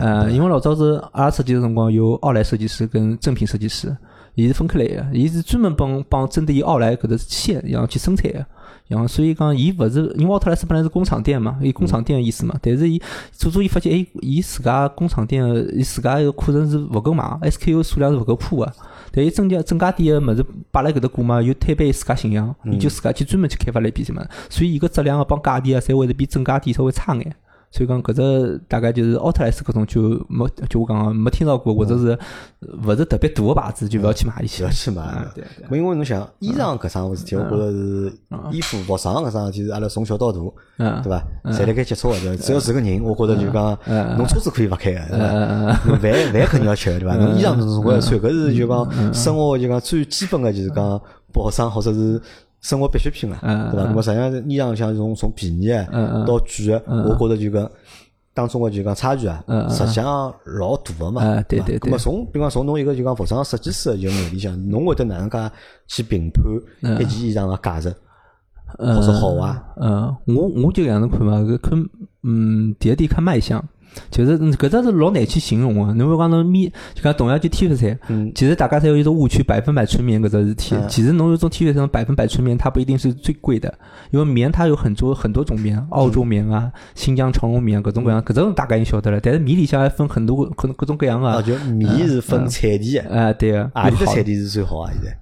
[0.02, 3.96] 呃，因为老早是阿拉设计个辰光有奥莱设计师跟正品设计师。
[4.40, 8.46] 伊是分开来个，伊是专门帮帮针对于奥莱搿只线，然后去生产个，
[8.88, 18.74] 然后所以讲，伊勿是因为奥特莱斯本来是工厂店嘛，伊工厂店个意思嘛，但是伊做做伊发现，哎，伊自家工厂店个，伊自家个库存是勿够买，SKU 数量是勿够铺个，
[19.12, 27.36] 但伊增加增加点个物事摆辣搿搭过嘛，又推背自家形象，伊就自家去专门去开发了一批什么，所以伊个质量个帮价钿啊，侪会得比正价店稍微差眼。
[27.72, 32.18] 所以讲，搿只大概就是奥特莱斯搿种就没，就我讲个没听到过，或者是
[32.84, 34.64] 勿是特别大个牌子，就勿要去买一些。
[34.64, 35.32] 勿要去买。
[35.36, 35.78] 对对。
[35.78, 38.12] 因为侬想，衣裳搿桩事体，我觉着是
[38.52, 40.40] 衣服服装搿桩事体是阿拉从小到大，
[40.78, 41.24] 对伐？
[41.52, 43.78] 侪辣盖接触个，只要是个人，我觉着就讲，
[44.18, 45.32] 侬车子可以勿开个，对伐？
[45.86, 47.16] 侬饭饭肯定要吃个，对伐？
[47.18, 51.00] 侬衣裳总归要穿，搿是就讲生活就讲最基本个，就是讲
[51.32, 52.20] 保障或者是。
[52.62, 53.84] 生活必需品嘛，对伐？
[53.88, 55.70] 那么实际上衣裳像从从便宜
[56.28, 57.70] 到贵，我觉着就跟
[58.34, 61.80] 当中个就讲差距啊，实际上老大个嘛，对对对。
[61.84, 65.52] 那么从比方从侬一个就讲服装设计师个就眼里向，侬会得哪能介
[65.88, 67.94] 去评判一件衣裳个价值
[68.78, 69.64] 或者好啊？
[69.82, 71.86] 嗯，我我就搿样子看嘛，看
[72.24, 73.64] 嗯，第一点看卖相。
[74.12, 78.00] 就是搿只是老难去形容个，侬比如讲侬棉，就讲同样件 T 恤衫，
[78.34, 80.76] 其实大家侪有一种误区，百分百纯棉搿只事体。
[80.88, 83.74] 其实侬有种 T 恤衫百分百纯棉，它不一定是最贵的，
[84.12, 89.20] 因为棉它有很多很多种棉，澳洲棉啊、新疆长绒棉各种各样，搿种大概你晓得了。
[89.22, 91.42] 但是棉里向还分很多可能各种各样啊。
[91.42, 93.72] 就棉是分产地啊，对个。
[93.74, 94.92] 哪里的产地是最好啊？
[94.94, 95.18] 现在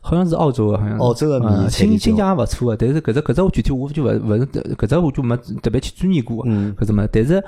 [0.00, 0.98] 好像是澳洲个，好像。
[0.98, 7.06] 澳洲个棉新新疆也勿错个，但是搿只搿只我具体我就勿勿是搿只我就没特别去钻研过，搿只么？
[7.12, 7.42] 但是。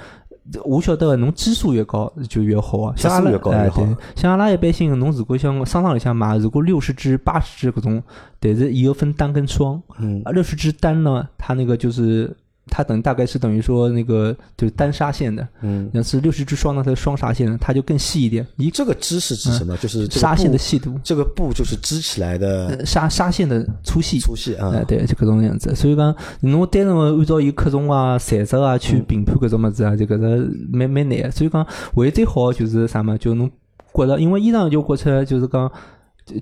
[0.64, 2.94] 我晓得，侬基数越高就越好啊。
[2.96, 8.02] 像阿拉，哎，对，像阿拉一般性，侬如果像商场里向买，如果六十支、八十支搿种，
[8.38, 9.80] 但是伊要分单跟双。
[9.98, 12.36] 嗯，六十支单呢，它那个就是。
[12.70, 18.46] 它等大概是等于说那个就是单纱线的，嗯，要是六十支双呢，它是双纱线的，它就更细一点。
[18.56, 19.76] 你这个支是指什么？
[19.78, 20.98] 就是纱线的细度。
[21.02, 24.20] 这个布就是织起来的纱纱线的粗细。
[24.20, 25.74] 粗细啊，对，就各种样子。
[25.74, 31.30] 所以讲，侬单纯按照伊克重啊、材质啊去评判搿种物事啊，就搿个蛮蛮难。
[31.32, 33.18] 所以讲，唯一最好就是啥么？
[33.18, 33.50] 就侬
[33.92, 35.70] 觉着，因为衣裳就觉出来就是讲。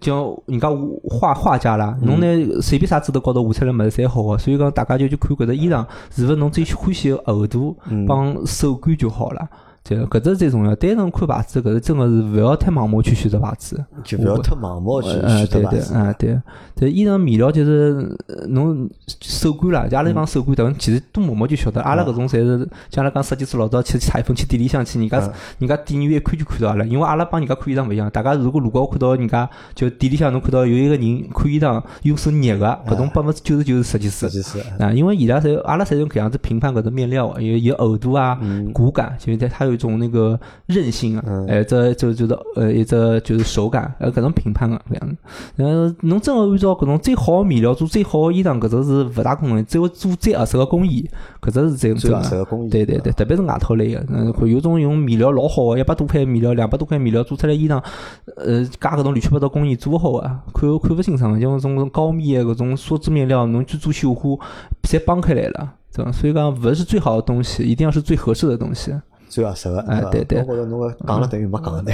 [0.01, 0.69] 叫人家
[1.03, 9.49] 画画家啦，侬拿随便啥纸头高头画出来物事侪好个，所以讲大家就去看搿只衣裳是勿是侬最欢喜个厚度帮手感就好了。
[9.89, 10.77] 对，搿只最重要。
[10.77, 15.95] 单纯看牌子，搿是真个是勿要太盲目去选择牌子，就勿要太盲目去选择牌子。
[15.95, 16.39] 啊，对，
[16.75, 18.15] 对，衣裳面料就是
[18.49, 18.87] 侬
[19.23, 21.81] 手感啦，阿拉讲手感，等其实多摸摸就晓得。
[21.81, 25.19] 阿拉搿种侪是像阿拉讲设计师老早去裁缝去店里向去，人家
[25.59, 28.11] 人家店员一看就看到阿拉，因为阿拉帮人家看衣裳勿一样。
[28.11, 34.19] 大家如果路高看到人家就店里向侬看到有一个人看衣裳用手捏个，搿种百分之九十九是设计师。
[34.19, 38.39] 设计师啊，因为伊拉侪阿拉侪用搿样子评判搿只面料，有有厚度啊、
[38.75, 39.78] 骨感，就是在它有。
[39.79, 45.17] 种那个韧性啊，哎，这就就是呃，一只就是手感，呃，搿种评判个搿样子。
[45.57, 49.65] 然后侬真个按照搿种最好个面料做最好个衣裳，搿只是勿大可能。
[49.65, 51.09] 只有做最合适个工艺，
[51.41, 52.69] 搿只是最最合适个工艺。
[52.69, 57.83] 对对对，特别是外套类个，嗯，有种用面料老好个，一百多块面料、两百多块面料做出来衣裳，
[58.37, 61.39] 呃，加搿种乱七八糟工艺做勿好个，看看勿清爽。
[61.39, 64.31] 像种高密个搿种梭织面料，侬去做绣花，
[64.83, 66.11] 侪崩开来了，对吧？
[66.11, 68.93] 所以讲，勿是最好的东西，一定要是最合适的东西。
[69.29, 71.93] 最合适个，哎，对对，我觉着侬个讲了等于没讲的，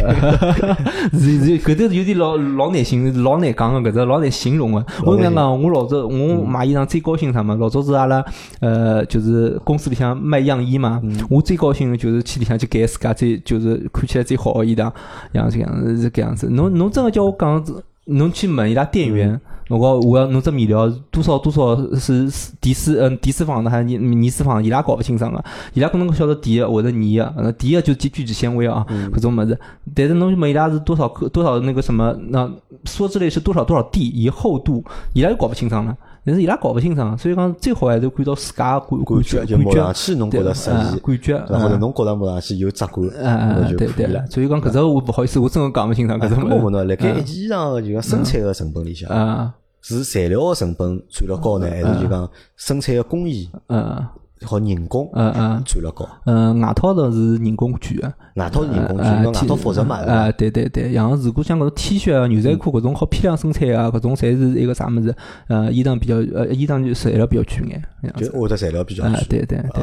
[1.13, 4.85] 是是，搿头有点老老难形，老难讲个，搿只老难形容个。
[5.05, 7.55] 我跟你讲，我老早我买衣裳最高兴啥嘛？
[7.57, 8.25] 老早是阿拉
[8.61, 11.03] 呃，就是公司里向卖样衣嘛。
[11.29, 14.93] 我最高兴个就是去里向去改自家最就是看起来最好个衣裳，
[15.33, 16.49] 样这样是搿样子。
[16.49, 17.65] 侬侬真个叫我讲，
[18.07, 19.41] 侬去问伊拉店员。
[19.69, 24.63] 侬讲我要侬只面料多少多少是第四嗯第四方的还是二二四方？
[24.63, 29.59] 伊拉搞勿清爽个，伊拉可能晓得第一或者泥个，那第一就聚聚酯纤维啊，搿种物事。
[29.95, 32.47] 但是侬问伊拉是多少克多少那个什么那
[32.85, 35.97] 梭织类是多少多少 D 以厚度，伊拉又搞勿清爽了。
[36.25, 44.25] 但是伊拉搞勿清爽，所以讲最好还是看到自家感感觉，就摸上去侬觉得适意，感觉，或者侬觉得摸上去有质感，嗯嗯，对对了。
[44.31, 46.35] 所以讲搿只我勿好意思，我真个讲勿清爽搿只。
[46.35, 53.51] 我问侬，辣盖一件衣裳就讲生产个成本里向，是材料个成本占了高呢，还是就讲生产个工艺？
[53.69, 54.03] 嗯。
[54.43, 56.07] 和人工，嗯嗯，转了高。
[56.27, 59.97] 嗯，外套的是人工贵啊，外套是人工贵，因为外套复杂嘛。
[59.97, 65.15] 啊，对对对，然后如果像搿种 T 恤啊、牛仔裤搿种好批量生产啊，搿种侪是一个啥物事？
[65.49, 67.83] 呃，衣裳比较，呃，衣裳就材料比较贵眼。
[68.17, 69.13] 就或者材料比较贵。
[69.29, 69.83] 对对对。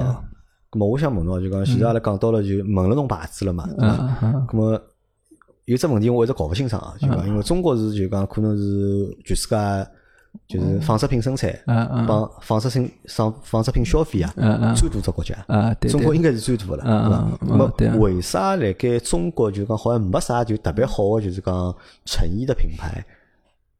[0.69, 3.67] 咁么，我想问侬，就讲现在阿拉讲到了，就问了侬牌子了嘛？
[3.77, 4.47] 嗯嗯。
[4.47, 4.79] 咁么，
[5.65, 9.55] 有只问题我一直搞勿清爽啊，就讲因为中国是就讲可能是全世界。
[10.47, 11.53] 就是纺织品生产，
[12.07, 14.33] 帮纺织品商纺织品消费啊，
[14.75, 15.35] 最多只国家，
[15.89, 17.37] 中国应该是最多了，是吧？
[17.41, 23.03] 那么为啥辣盖中国就讲好像没啥就特别好的，就是讲成衣的品牌？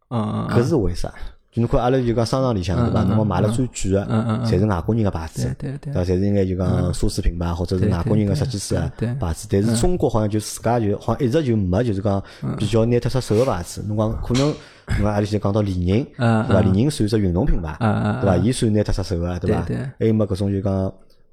[0.10, 1.14] 嗯，搿是为啥？
[1.52, 3.04] 就侬看阿拉就讲商场里向对伐？
[3.04, 4.08] 侬买了最贵的，
[4.46, 9.50] 侪是外国人的牌子，对对对，侪是应该就讲奢侈品牌或者是外国人的设计师啊牌子。
[9.52, 12.24] 但是中国好像就自家就好像一直就没就是讲
[12.58, 13.84] 比较拿得出手的牌子。
[13.86, 14.56] 侬讲可能侬
[15.04, 16.62] 讲阿里先讲到李宁，对伐？
[16.62, 17.76] 李宁算只运动品牌，
[18.22, 18.38] 对伐？
[18.38, 19.62] 伊算拿得出手个，对伐？
[20.00, 20.74] 还有么搿种就讲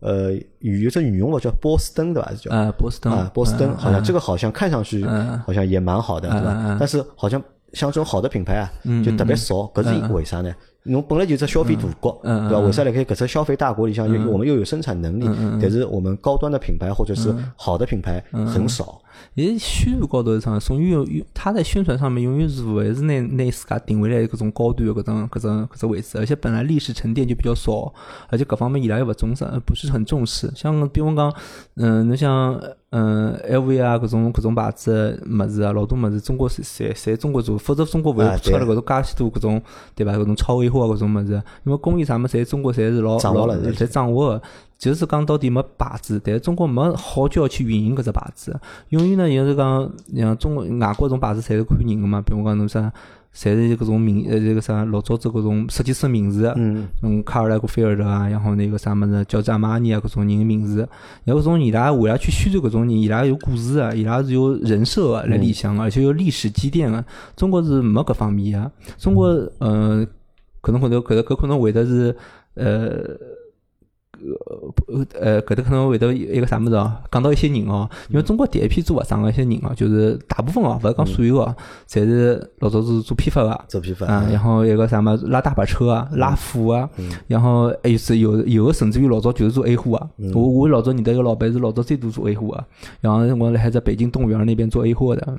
[0.01, 2.33] 呃有只羽绒服叫波司登，对伐？
[2.33, 5.07] 是叫啊波司登啊波司登，好像这个好像看上去
[5.47, 6.77] 好像也蛮好的，对吧？
[6.81, 7.41] 但是好像。
[7.73, 8.71] 像这种好的品牌啊，
[9.05, 10.55] 就特别少，搿是为啥呢？
[10.85, 12.61] 侬本来就是消费大国，对吧？
[12.61, 15.29] 为啥辣盖搿只消费大国里向，又我们又有生产能力，
[15.61, 18.99] 但是我们高端的品牌或者是好的品牌很少。
[19.37, 27.93] 诶，宣传高头是啥，从永远他在宣传上面永远是还是拿拿自家定位在搿种高端的搿种搿种搿种位置，而且本来历史沉淀就比较少，
[28.29, 30.51] 而且各方面伊拉又勿重视，不是很重视。
[30.55, 31.33] 像比方讲，
[31.77, 36.63] 嗯，侬像嗯，LV 啊，搿种搿种牌子物事啊，老多物事中国侪
[36.95, 39.63] 侪中国做，否则中国勿会出了搿种介许多搿种
[39.95, 40.13] 对伐？
[40.13, 41.33] 搿种超威化搿种物事，
[41.65, 44.43] 因为工艺啥物事，侪中国侪是老老侪掌握个。
[44.79, 48.59] 就是讲到底没牌子，但是中国没好叫去运营搿只牌子。
[48.91, 52.23] 永远呢，就是讲像中国外国种牌子，侪是看人个嘛。
[52.23, 52.93] 比如讲侬啥，
[53.35, 56.55] 侪是搿种名呃这个啥老早子搿种设计师名字，
[57.03, 60.89] 嗯，卡尔莱古菲尔德啊，然后那个啥么子乔治阿玛尼啊，搿种人名字。
[61.25, 67.05] 然后从伊拉为了去宣传搿种人，伊拉有故事啊，伊拉是有人设啊来里向，而且有历史积淀啊。
[67.35, 68.71] 中国是没搿方面啊。
[68.97, 69.27] 中国
[69.59, 70.07] 呃，
[70.61, 72.17] 可能可能搿搿可能会得是
[72.55, 73.19] 呃。
[74.87, 76.93] 呃呃，搿搭可能会得一个啥物事哦？
[77.11, 81.55] 讲到一些人哦，因为中国第一批做服装个一些人哦，就是大部分哦，勿是讲所有哦，
[81.89, 86.91] 侪是老早是做批发个，做批发啊，然后一个啥么拉大巴车啊，拉货啊，
[87.27, 90.09] 然后还有是有有个甚至于老早就是做 A 货啊。
[90.35, 92.65] 我我老早认得一个老板是老早最多做 A 货啊，
[93.01, 95.39] 然后我还在北京动物园那边做 A 货的，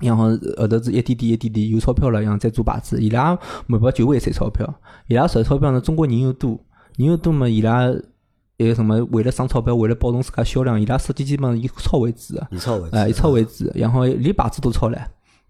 [0.00, 3.00] 然后后头是一点点一点点有钞票了，然后再做牌子。
[3.00, 4.66] 伊拉目标就为赚钞票，
[5.08, 6.58] 伊拉赚钞票呢，中国人又多。
[7.00, 7.90] 人又多么，伊拉
[8.58, 9.02] 一个什么？
[9.06, 14.98] 为了省钞票，为了保证自家销量，伊拉设计基本上以抄为主以抄为主，哎，以抄为主，然后连牌子都抄了。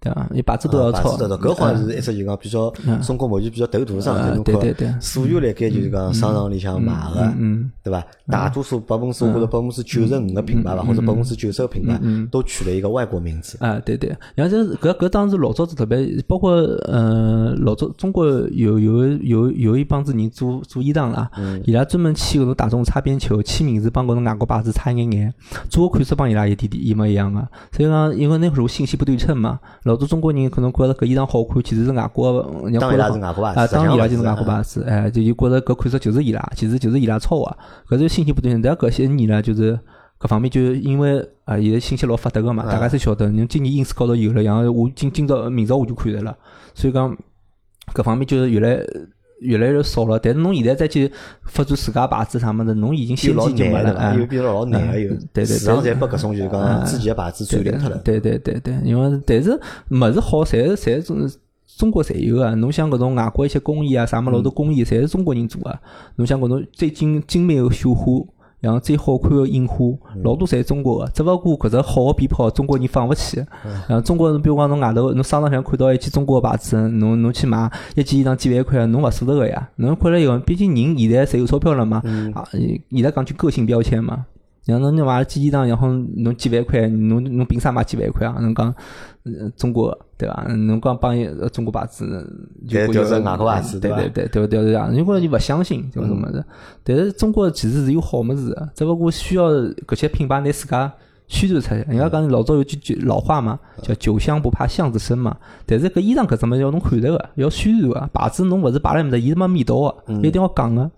[0.00, 0.26] 对伐？
[0.30, 4.42] 你牌子都要抄，搿好像是一只就讲比较中国目前比较头大的商品。
[4.42, 7.34] 对对对，所有辣盖就是讲商场里向买个，
[7.82, 8.02] 对伐？
[8.26, 13.58] 大多数百分之或者百分之九十五个品牌吧，或者百分之九十个品牌都取了一个外国名字。
[13.60, 14.16] 啊，对对。
[14.34, 16.56] 然后这搿搿当时老早子特别，包括
[16.88, 21.30] 嗯老早中国有有有有一帮子人做做衣裳啦，
[21.64, 25.34] 伊拉专门签搿种大众擦边球，签名字帮搿种外国牌子差一眼眼，
[25.68, 27.46] 做个款式帮伊拉一点点一模一样个。
[27.72, 29.60] 所以讲，因为那会儿信息不对称嘛。
[29.90, 32.42] 老多中国人可能觉着搿衣裳好看，其实是外国，
[32.80, 37.56] 当伊拉是外国啊，当伊拉就是外国牌子，哎，就就觉着搿款式就是伊拉，其实就是伊拉抄的，
[37.88, 38.62] 搿是信息不对称。
[38.62, 39.78] 但搿些年呢，就是
[40.18, 46.36] 搿方面就因为啊，现在信息老发达个嘛，大家侪晓得，侬今年 ins 高头有了，然后我今今朝明朝我就看着了，
[46.74, 47.16] 所以讲
[47.92, 48.82] 搿方面就是越来。
[49.40, 51.10] 越来越少了，但是侬现在再去
[51.44, 55.08] 发展自家牌子啥么子，侬已经先机就没了，又变得老难个又。
[55.32, 57.96] 对对对，市场侪被搿种就是讲自己的牌子占领脱了。
[58.04, 59.50] 对对对对，因为但是
[59.90, 61.30] 物事好，侪是侪中
[61.66, 62.54] 中国侪有个。
[62.56, 65.80] 侬像搿种外国一些工艺啊，啥么老多工艺，侪是中国人做啊。
[66.16, 68.04] 侬像搿种最精精美个绣花。
[68.60, 69.76] 然后最好看个印花，
[70.22, 73.44] 老多侪中国个，只勿过搿只好个鞭炮，中国人放勿起。
[73.88, 79.70] 然后中国人，比如讲侬外头，侬商场上看到一件中国个牌子，侬侬去买一件衣裳几万块，侬勿舍得个呀。
[79.76, 82.02] 侬看了以后，毕竟人现在侪有钞票了嘛，
[82.34, 82.46] 啊，
[82.90, 84.26] 现在讲句个性标签嘛。
[84.66, 88.36] 然后侬买衣裳，然后侬几万块，侬侬凭啥买几万块啊？
[88.40, 88.72] 侬讲
[89.56, 90.44] 中国对伐？
[90.52, 91.16] 侬讲帮
[91.48, 92.26] 中国牌子，
[92.68, 94.90] 就就是外国牌子，对对对对对对啊！
[94.92, 96.44] 如果你勿相信，就什么子？
[96.84, 100.92] 但是中国其实是有好物事，只不过需要搿些品牌拿自家
[101.26, 101.80] 宣传出来。
[101.88, 105.36] 人家讲老早有句句老话嘛，叫酒香不怕巷子深嘛。
[105.64, 110.90] 但是搿衣裳搿只物事要侬看着个，要宣传个，牌子侬勿是摆辣面搭，伊是没味道个，一定要讲个。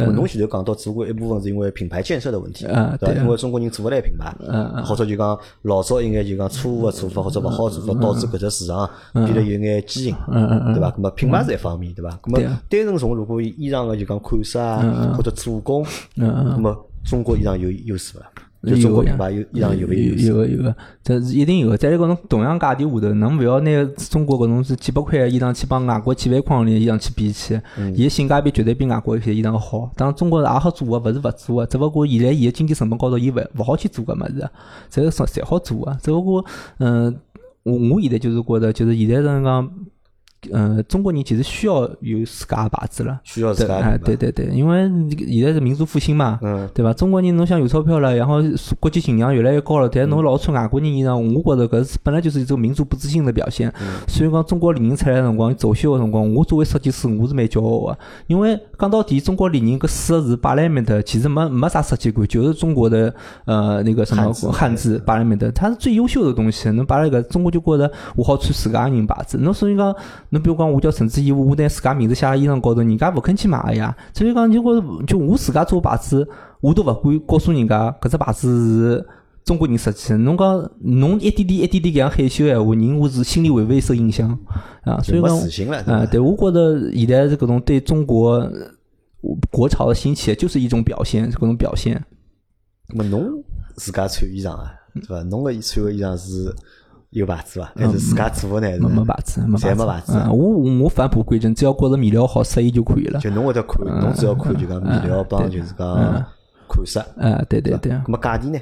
[0.00, 3.20] 那么侬前头讲到，只不过一部分是因为品牌建设的问题，嗯对吧？
[3.20, 4.34] 因为中国人做勿来品牌，
[4.84, 10.16] 或者就讲老早应该就讲错误的做法或者勿好的做法，导致搿只市场变得有眼畸形，
[10.74, 10.90] 对伐？
[10.90, 12.10] 咁么品牌是一方面，对伐？
[12.22, 15.84] 咁么单纯从如果衣裳个就讲款式啊，或者做工，
[16.16, 16.56] 嗯嗯。
[16.56, 18.26] 咁么中国衣裳有优势伐？
[18.62, 20.14] 就中国品牌有衣裳有勿有？
[20.14, 21.78] 有个有个，这是一定有个。
[21.78, 27.58] 在搿种同样价钿下头，侬勿要拿中国搿种是几百块个衣裳去帮外国几万块钿的衣裳去比去，
[27.94, 29.90] 伊个性价比绝对比外国一些衣裳好。
[29.96, 34.50] 当然中国是也好做个，勿是勿做个，只勿过现在伊个经济成本高头，伊勿勿好去做搿物事，
[34.90, 35.98] 这个侪好做个。
[36.02, 36.44] 只勿过，
[36.80, 37.16] 嗯，
[37.62, 39.70] 我我现在就是觉着，就是现在是讲。
[40.52, 44.90] 嗯，中国人其实需要有自家的牌子了，需要自家的品牌对对对，因为
[45.28, 46.92] 现在是民族复兴嘛，嗯，对伐？
[46.94, 48.36] 中国人侬想有钞票了，然后
[48.78, 53.70] 国际形象越来越高了，但侬老穿外国人衣裳，我觉着搿是本来就是一种民族不自信的表现。
[54.08, 66.70] 所以讲，中国李宁出来的辰光，走秀的辰光，我作为设计师，我是蛮骄傲的，因为讲到底，中国李宁搿四个字摆辣埃面搭，其实没没啥设计感，就是中国的呃那个什么汉字汉字摆辣埃面搭，它是最优秀的东西。
[66.70, 69.36] 侬摆辣搿中国就觉着我好穿自家人牌子。
[69.36, 69.94] 侬所以讲，
[70.30, 73.96] 侬比如讲，我叫陈志毅，我拿自家名字写辣衣裳高头，人家勿肯去买个呀。
[74.14, 76.26] 所以讲，就觉着就我自家做牌子，
[76.60, 79.06] 我都勿敢告诉人家搿只牌子是。
[79.42, 84.38] 中国人设计的，侬讲侬一点点一点点搿样害羞闲话，人我是心里会勿会受影响
[84.82, 85.00] 啊？
[85.00, 86.06] 所以讲自信了，对啊，伐？
[86.06, 88.50] 对，我觉得现在是搿种对中国呃
[89.50, 92.00] 国潮的兴起，就是一种表现，是搿种表现。
[92.90, 93.42] 咁么侬
[93.76, 95.22] 自家穿衣裳啊，对伐？
[95.22, 96.54] 侬个穿个衣裳是
[97.10, 97.72] 有牌子伐？
[97.76, 98.88] 还是自家做的呢？
[98.88, 99.80] 没没牌子，没侪牌子。
[99.80, 100.36] 没牌子我
[100.82, 103.18] 我返璞归真，只要觉着面料好适意就可以了。
[103.20, 106.26] 就侬会得看，侬只要看就讲面料帮就是讲
[106.68, 108.58] 款式，啊，对对对，那么价钿呢？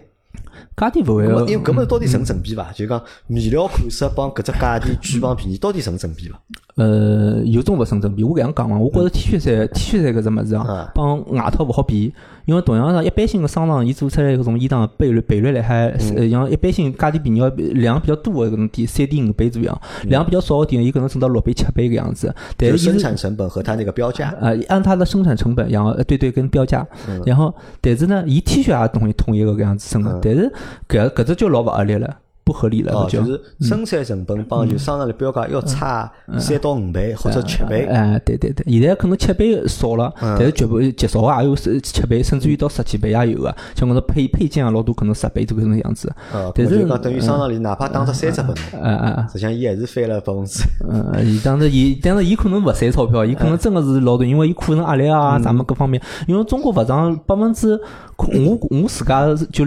[0.76, 2.72] 价钿勿会因为搿么到底成正比伐？
[2.72, 6.40] 就讲面料款式帮搿只价钿贵帮便宜到底成正比伐？
[6.78, 8.22] 呃，有种勿成正比。
[8.22, 12.14] 我搿样讲嘛，我觉着 T 恤衫 T 恤衫搿只物事啊啊，帮外套勿好比，
[12.44, 22.32] 因为同样上一般性个商场，伊做出来搿种衣裳倍率倍率辣海，呃，像一般性价钿便宜要量比较多个搿种店，三点五倍左右，量比较少个店，伊可能挣到六倍七倍搿样子。
[22.56, 26.86] 但是生产成本和它那个标价，呃，按它的生产成本，然后呃对对跟标价，
[27.26, 30.52] 然后但是呢，伊 T 恤也统一统一个搿样子生的，但是
[30.88, 32.16] 搿搿只就老勿合理了，
[32.48, 37.84] 不合理了，哦，就就是生产成本帮就商场的标价要差三到五倍或者七倍。
[37.84, 46.10] 哎，对对对，现在可能七倍少了，但是绝不极少个也有十七倍，甚至于到十几倍也有个，像搿种配配件啊，老多可能十倍这个种样子。
[46.32, 50.64] 哦，但是讲等于商场里哪怕打只三折拨侬，啊啊，实际上伊还是翻了百分之。
[50.88, 57.78] 嗯，伊当时伊，但是伊可能勿赚钞票，伊可能真个是老多，因为伊库存压力啊，啥么各方面，因为中国服装百分之，
[58.16, 59.66] 我我自家就。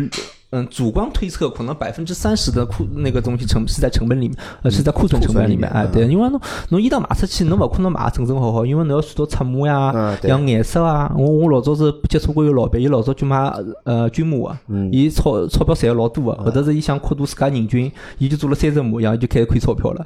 [0.51, 13.37] 嗯，主观推测可能百分之三十的库那个东西成是在成本里面，呃，是在库存成本里面，哎，对，因为侬侬衣裳卖出去，侬勿可能卖得正正好好，因为侬要算到尺码呀像颜色啊，我我老早是接触过有老板，伊老早就买
[13.85, 14.59] 呃军码啊，
[14.91, 20.05] 伊钞钞票赚了老多个，后头是伊想扩大自家人均，伊就做了三十码，然后就开始亏钞票了，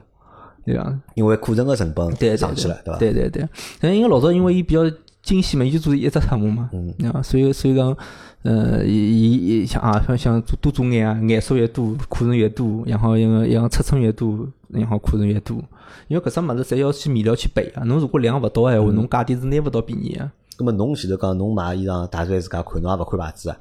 [0.64, 0.94] 对伐？
[1.16, 3.00] 因为库存的成本对对上去了，对伐？
[3.00, 4.82] 对对对，但因为老早因为伊比较
[5.24, 6.94] 精细嘛，伊就做一只尺码嘛，嗯。
[7.12, 7.98] 啊，所以所以讲，
[8.46, 15.58] 呃，伊伊伊像啊，像像做多做眼啊，眼数越多，库存越多，然后因为像尺寸越多，然后库存越多，
[16.08, 20.32] 因为搿只物事侪要去面料去备啊，侬如果量勿到闲话，侬价钿是拿勿到便宜啊。
[20.58, 23.58] 咁么侬前头讲侬买衣裳大概自家看，侬也勿看牌子啊，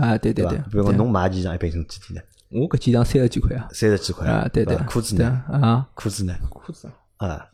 [0.00, 2.20] 啊，对对对比如讲侬买件衣裳一般性几钿呢？
[2.48, 5.42] 我搿件衣裳三十几块啊，三十几块啊，对对，裤子呢？
[5.52, 6.32] 啊，裤子呢？
[6.48, 6.88] 裤子
[7.28, 7.46] 啊，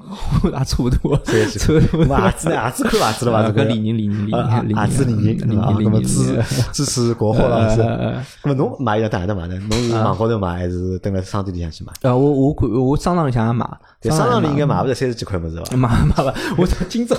[0.44, 2.06] 也差不多，差不多。
[2.06, 2.70] 袜子呢？
[2.70, 3.38] 鞋子看袜子了伐？
[3.40, 7.80] 啊，这个搿李宁李宁李啊宁李宁鞋子李宁，李啊，宁李宁咁么支支持国货老师。
[7.82, 9.58] 呃咁么侬买衣裳在哪搭买呢？
[9.68, 11.92] 侬是网高头买还是蹲辣商店里向去买？
[12.02, 13.68] 呃，我我看我商场里向也买，
[14.00, 15.64] 对，商场里应该买买勿着三十几块么子吧？
[15.76, 17.14] 买买吧，我今朝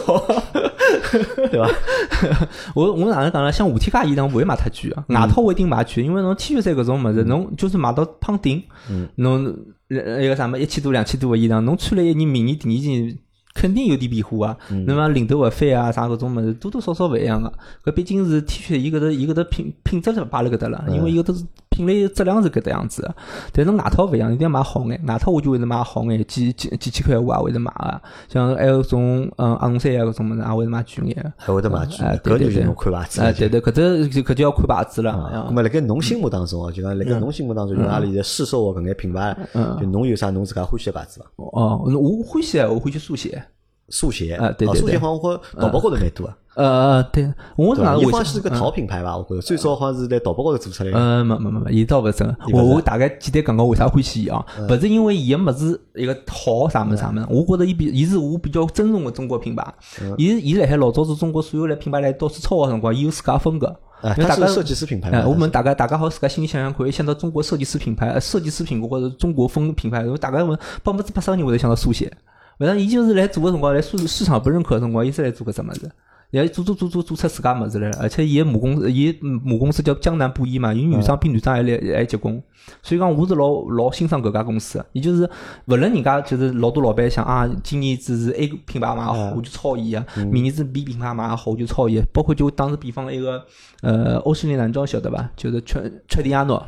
[1.50, 1.70] 对伐？
[2.76, 3.52] 我我哪能讲呢？
[3.52, 8.64] 像无添加衣裳勿会买太贵啊，外套我一定买贵，因为侬 T 恤衫搿种物事，侬就是买到胖顶，
[9.16, 9.56] 侬
[9.90, 13.18] 呃一个啥么一千多两千多个衣裳，侬穿了一年，明年第二年。
[13.56, 17.52] 肯定有点变化啊，那么领头勿翻啊，啥搿种物事多多少少勿一样个。
[17.84, 21.44] 搿毕竟是 T 恤，伊搿搭伊搿搭品品质就摆辣搿搭了，因为伊搿搭是
[21.86, 23.16] 品类质量是搿搭样子的。
[23.54, 25.02] 但是外套勿一样，一定要买好眼。
[25.08, 28.02] 外套我就会得买好眼，几几几千块我也会得买个。
[28.28, 31.34] 像还有种嗯阿龙衫啊搿种物事，也会得买贵眼。
[31.38, 33.34] 还会得买贵哎，搿就是侬看牌子哎，了。
[33.34, 35.12] 对对，搿只就搿就要看牌子了。
[35.12, 39.36] 啊，呀咁么辣盖侬心目当中哦，就讲辣盖侬心目当中，就阿里在市售个搿眼品牌，
[39.80, 41.26] 就侬有啥侬自家欢喜个牌子伐？
[41.38, 43.42] 哦，我欢喜，我欢喜速写。
[43.90, 46.36] 速写啊对对对速写好像或淘宝高头蛮多啊。
[46.56, 47.94] 呃，对，我是对吧？
[47.94, 49.16] 讲为啥伊好像是个淘品牌吧？
[49.16, 50.98] 我觉着最早好像是在淘宝高头做出来的。
[50.98, 54.46] 呃，没没没没，伊倒勿是真我我大概简单讲讲为啥欢喜伊啊？
[54.68, 59.66] 勿是因为伊个物事一个好啥物事啥物事，我觉着伊比伊是我比较尊重个中国品牌。
[60.18, 63.68] 伊伊辣海老早子中国所有来品牌来到处抄个辰光，伊有自家风格。
[64.02, 65.28] 啊，它是设计师品牌哎，嘛。
[65.28, 72.12] 我们大家大家好自家心里想想看，一想到中国设计师品牌，呃设计师品或者中国风品牌，大概问百分之八十个人会得想到速写。
[72.60, 75.90] 反正伊就是来做个辰光，来市市场不认可个辰光，伊是来做搿只物事。
[76.32, 82.40] 也做做做做做出自家物事来了，而且伊个母公司，伊母公司叫江南布衣嘛，伊女装比女装还来还结棍，
[82.84, 84.86] 所以讲我是老老欣赏搿家公司的。
[84.92, 85.28] 伊就是
[85.66, 92.00] 勿论人家就是老多老板想啊，今年子是 A 品牌卖好，我就抄伊啊；明年子 B 品牌卖好，我就抄伊。
[92.14, 93.44] 包括就打个比方，一个
[93.82, 95.32] 呃欧诗丽男装晓得伐？
[95.36, 96.64] 就是穿穿迪亚诺。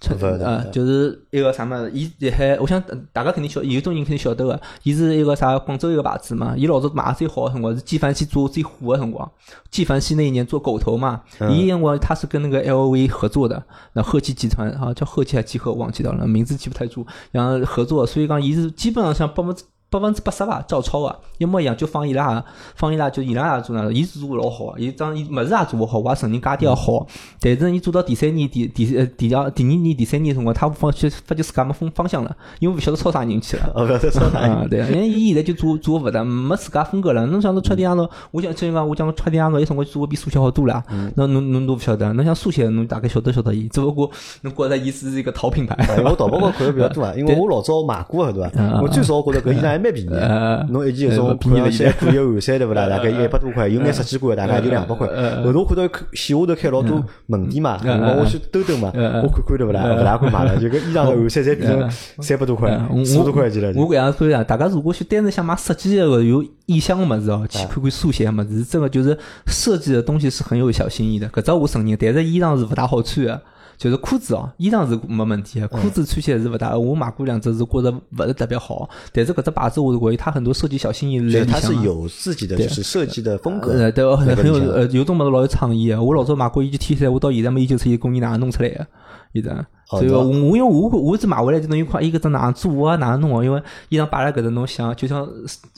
[0.00, 9.30] 不晓得呃，就是一个啥么子，伊辣海，我想呃大家肯定晓，有种人肯定晓得个，伊是一个啥广州一个牌子嘛，伊老早卖得最好个辰光是纪梵希做最火个辰光，
[9.70, 13.62] 纪梵希那一年做狗头嘛，伊辰光他是跟那个 LV 合作的，
[13.94, 19.64] 那后期集团啊叫后期还是集合忘记掉了，名字记不太住，然后合作，所以讲伊是基本上像百分之。
[20.00, 22.44] 百分之八十吧，照抄啊，一模一样，就放伊拉，
[22.74, 27.06] 放伊拉就伊拉也做那个，伊是做得老好，伊张伊物事也做勿好，我也承认价钿也好，
[27.40, 33.70] 但是伊做到第三年、第第呃第二、第二年、第三年辰光，他发觉发觉自家没风方向了，因为勿晓得抄啥人去了。
[33.74, 34.38] 哦，勿晓得抄啥。
[34.38, 37.26] 啊，对，因为伊现在就做做勿得，没自家风格了。
[37.26, 40.82] 侬想到穿迪亚诺，我讲真讲我讲穿迪亚诺，伊辰光做个比速写好多了。
[41.14, 44.10] 那侬侬都勿晓得，侬像速写，侬大概晓得晓得伊，只不过
[44.42, 45.74] 侬觉着伊是一个淘品牌。
[45.76, 48.80] 哎我淘宝高看的比较多啊， 因为我老早买过的，对伐？
[48.80, 50.66] 我最早觉着搿衣裳还蛮便宜的。
[50.70, 52.88] 侬一件搿种便宜了看上去可以换衫对勿啦？
[52.90, 55.06] 大概一百多块，有眼设计过的，大概就两百块。
[55.44, 55.82] 后头我看到
[56.12, 57.78] 线下头开老多门店嘛，
[58.18, 59.82] 我去兜兜嘛，我看看对勿啦？
[59.98, 62.70] 勿大敢买了， 就搿衣裳的换衫侪变成三百多块、
[63.04, 63.72] 四百多块钱了。
[63.76, 69.16] 我搿样说呀，大家如果去单纯想买设计的有意向个物事哦，去看看速写的物事，真个就是
[69.46, 71.28] 设计的东西是很有小心意的。
[71.28, 73.40] 搿只我承认，但是衣裳是勿大好穿的。
[73.78, 76.76] 就是裤子哦，衣裳是没问题的，裤子穿起来是勿大。
[76.76, 78.88] 我买过两只，是觉着勿是特别好。
[79.12, 81.74] 但是搿只牌子我是觉得它很多设计小心意来里它是。
[81.76, 83.70] 有自己的就是设计的风格。
[83.72, 86.02] 呃，对，很很有呃，有种么子老有创意的。
[86.02, 88.86] 我老早买过一件 T 恤，我到现在没研究出伊工艺哪能弄出来的，
[89.34, 89.64] 现在。
[89.88, 93.44] 所以哦我我因为我我是买回来就等于看伊搿只哪能做啊，哪能弄哦。
[93.44, 95.24] 因为衣裳摆辣搿搭，侬想就像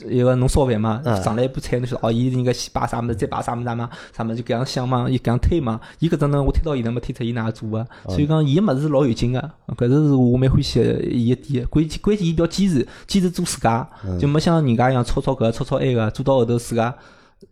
[0.07, 5.79] 一个侬烧饭嘛，嗯上来一盘菜，侬晓得哦，伊应该先摆啥物事，再摆啥物事啥嘛，啥物事就搿样想嘛，伊搿样推嘛。
[5.99, 7.85] 伊搿只呢，我推到现在没推出伊哪能做啊。
[8.05, 11.65] 哦所以讲，伊个物事是老有劲个，搿是是我蛮欢喜的伊一点。
[11.67, 16.93] 关键关键伊比较坚持，坚持做自家，嗯就没像人家一样吵吵搿吵吵埃个，做到后头自家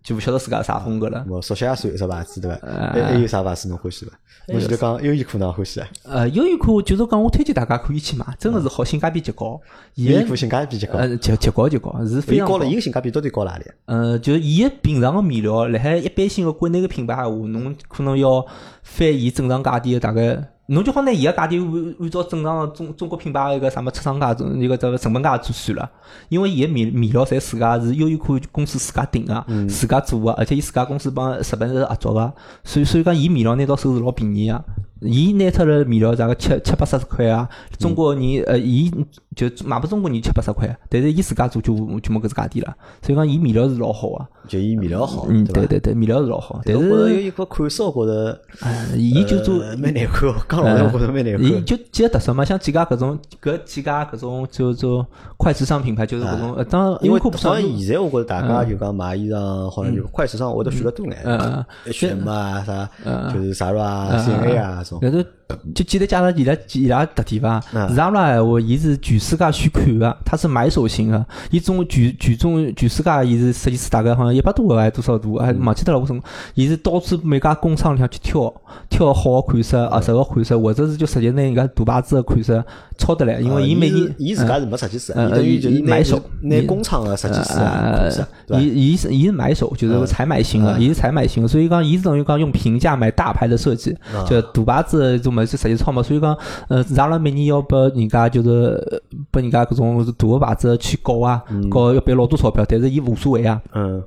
[0.03, 1.25] 就勿晓得自家啥风格了。
[1.29, 2.59] 我说下算一只牌子对伐？
[2.93, 4.11] 还还有啥牌子侬欢喜伐？
[4.47, 5.88] 侬前头讲优衣库侬欢喜啊？
[6.03, 9.59] 呃，优衣库就是讲，我推荐大家可以去买，真的是好，性价比极高。
[9.95, 13.65] 伊优衣库性价比极高，呃，极极高极高，是非常伊高了，伊个性价比到底高哪里？
[13.85, 18.45] 呃，就是伊个平常个面料，辣海一般性个国内个品牌闲话，侬可能要
[18.83, 25.89] 翻伊正常价钿个大概，侬就好拿伊个价钿按按照正常个中中国品牌一个啥么出厂价、一个这个成本价做算了。
[26.30, 34.63] 因为伊个面面料侪自家是优衣库公司自家定个，自家做个，而且伊自家公司帮日本是合作个，所以所以讲伊面料拿到手是老便宜个。
[35.02, 38.91] 伊拿出来面料大概七七八十块啊，中国人呃，伊
[39.36, 42.76] 就卖拨中国人七八十块，但是伊自家做就就没搿只价钿了。
[43.02, 45.66] 所以讲伊面料是老好个，就伊面料好，嗯，对？
[45.66, 51.43] 对对对，面料是老好，但是衣库款式，我觉着呃，伊就做呃蛮难看，讲老实话，我觉着蛮难看。
[51.43, 55.06] 伊就几个特色嘛，像几家搿种搿几家搿种就做
[55.38, 62.89] 快时尚品牌，就是搿种呃，当然因为好像现在我觉着大家就讲买衣裳，好像就快时尚会得选得多眼嗯，H&M 啊啥，
[63.32, 64.99] 就是 Zara 啊、C&A 啊这种。
[65.01, 65.31] 搿个
[65.74, 76.22] 就简单介绍伊拉伊拉特点伐嗯？Zara 闲话，伊是全世界去看个，他是买手型个，伊总全全中全世界伊是设计师大概好像一百多个还多少度，还忘记脱了我从
[76.54, 78.54] 伊是到处每家工厂里向去挑
[78.89, 82.62] 挑好个款式、合适个款式，或者是就直接拿人家大牌子个款式
[82.98, 88.26] 抄得来，因为呃伊每年伊自家是没设计师，等于就是买手拿工厂个设计师？
[88.60, 90.82] 伊伊是伊是买手，就是采买型的，嗯。
[90.82, 96.38] 伊是采买型个，所以讲伊是等于讲用平价买大牌的设计，嗯就大牌子种实际操嘛，所以讲
[96.69, 98.99] 呃，Zara 每年要拨人家就是呃
[99.31, 103.61] 拨人家搿种大个牌子去搞啊，搞要赔老多钞票，但是伊无所谓啊。
[103.73, 104.03] 嗯。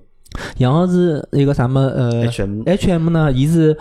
[0.58, 3.76] 然后是一个啥么呃，H&M H&M 呢，伊是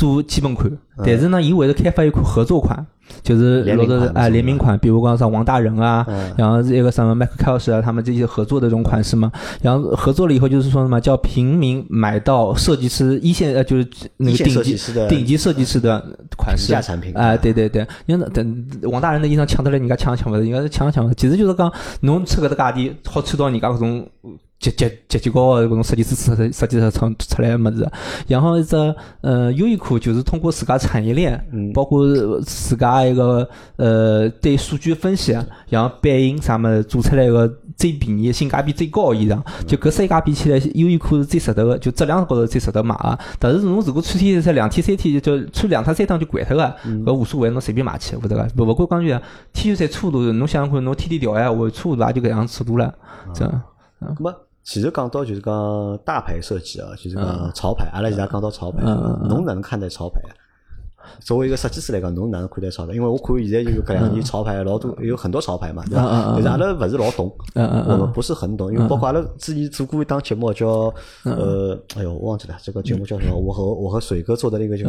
[0.00, 0.70] 做基本款，
[1.04, 2.82] 但是呢，伊会得开发一款合作款，
[3.22, 4.12] 就是老联名款是吧？
[4.14, 6.32] 多啊联名款，比如讲像王大仁啊，嗯。
[6.38, 9.30] 然后是一个什么麦克凯尔啊，他们这些合作的这种款式嘛，
[9.60, 13.86] 然后合作了以后就是说什么叫平民买到设计师一线呃就是
[14.16, 16.02] 那个顶级设计师的顶级设计师的
[16.38, 16.68] 款式。
[16.68, 17.14] 平价产品。
[17.14, 21.70] 啊、对对对，因为等王大仁的衣裳抢得来，人家抢也抢不着，人家是抢也抢勿着，其实就是讲
[22.00, 24.08] 侬出搿只价钿好穿到人家搿种
[24.60, 27.90] 极极极极高个搿种设计师设设计出出出来物事。
[28.28, 28.76] 然后一只
[29.22, 31.42] 呃优衣库就是通过自家产业链，
[31.72, 32.06] 包括
[32.42, 35.32] 自家一个呃对数据分析，
[35.70, 39.40] 然后版型啥物事做出来个最便宜、性价比最高个衣裳。
[39.66, 43.18] 就搿三家比起来，优衣库是最值得个，就质量高头最值得买个。
[43.38, 48.46] 但是侬如果穿天才两天三天就穿两趟三趟就掼脱个，搿无所谓，侬随便买去，勿得个。
[48.58, 52.94] 勿勿管讲句，T 恤衫粗度，侬想想看，侬天天调呀，我粗度也就搿样尺度了，
[53.32, 53.62] 这样。
[54.00, 54.34] 咁么？
[54.62, 60.20] 其实讲到就是讲大牌设计啊，就是讲潮牌，阿拉现在讲到潮牌，侬哪能看待潮牌？
[61.18, 62.92] 作为一个设计师来讲，侬哪能看待潮牌？
[62.92, 66.32] 因为我看现在有搿两年潮牌老多，有很多潮牌嘛，对吧？
[66.34, 70.92] 但是阿拉勿是老懂，我们不是很懂，因为包括阿拉之前做过一档节目叫
[71.24, 73.34] 呃，哎呦，我忘记了，这个节目叫什么？
[73.34, 74.88] 我和我和水哥做的那个叫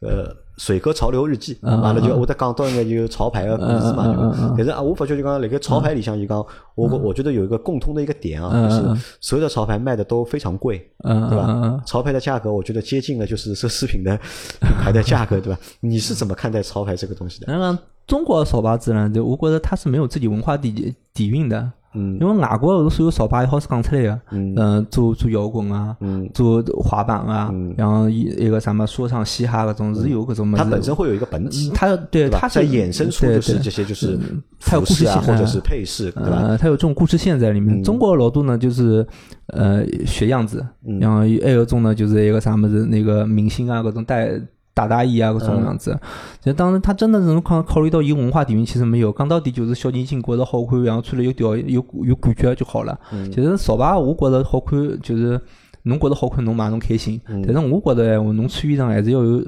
[0.00, 0.34] 呃。
[0.60, 4.54] 水哥潮流日记，完了就我在讲到应该就潮牌个故事嘛。
[4.54, 6.36] 但是啊，我发觉就讲那个潮牌里向就讲，
[6.74, 8.82] 我我觉得有一个共通的一个点啊，就是
[9.22, 11.80] 所有的潮牌卖的都非常贵，对吧？
[11.86, 14.14] 潮牌的价格我觉得接近了就是奢侈品的
[14.60, 15.58] 品 牌的价格，对吧？
[15.80, 17.50] 你是怎么看待潮牌这个东西的？
[17.50, 21.72] 嗯，中国潮牌自然，就我觉得它是没有自己文化底底蕴的。
[21.94, 34.18] 嗯，因为外国所有潮牌也好是讲出来的，嗯，做做摇滚啊，嗯，做滑板啊，然后一一个什么说唱嘻哈搿种是有搿种，它本身会有一个本体，它对它在衍生出就是这些就是
[34.60, 36.56] 它有故事线或者是配饰，对吧？
[36.56, 37.82] 它有这种故事线在里面。
[37.82, 39.04] 中国老多呢就是
[39.48, 40.64] 呃学样子，
[41.00, 44.40] 然后还有种呢就是一个啥么子那个明星啊搿种带。
[44.72, 45.98] 大大衣啊，搿种样子，
[46.40, 49.12] 就当时他真的是侬考考虑到伊文化底蕴，其实没有。
[49.12, 52.98] 讲到底就是小年轻觉着好看，然后穿了有调有有感觉就好了。
[53.32, 55.40] 其实潮牌我觉得好看，就是
[55.82, 57.20] 侬觉着好看侬买侬开心。
[57.26, 59.44] 但是我觉得话，侬穿衣裳还是要有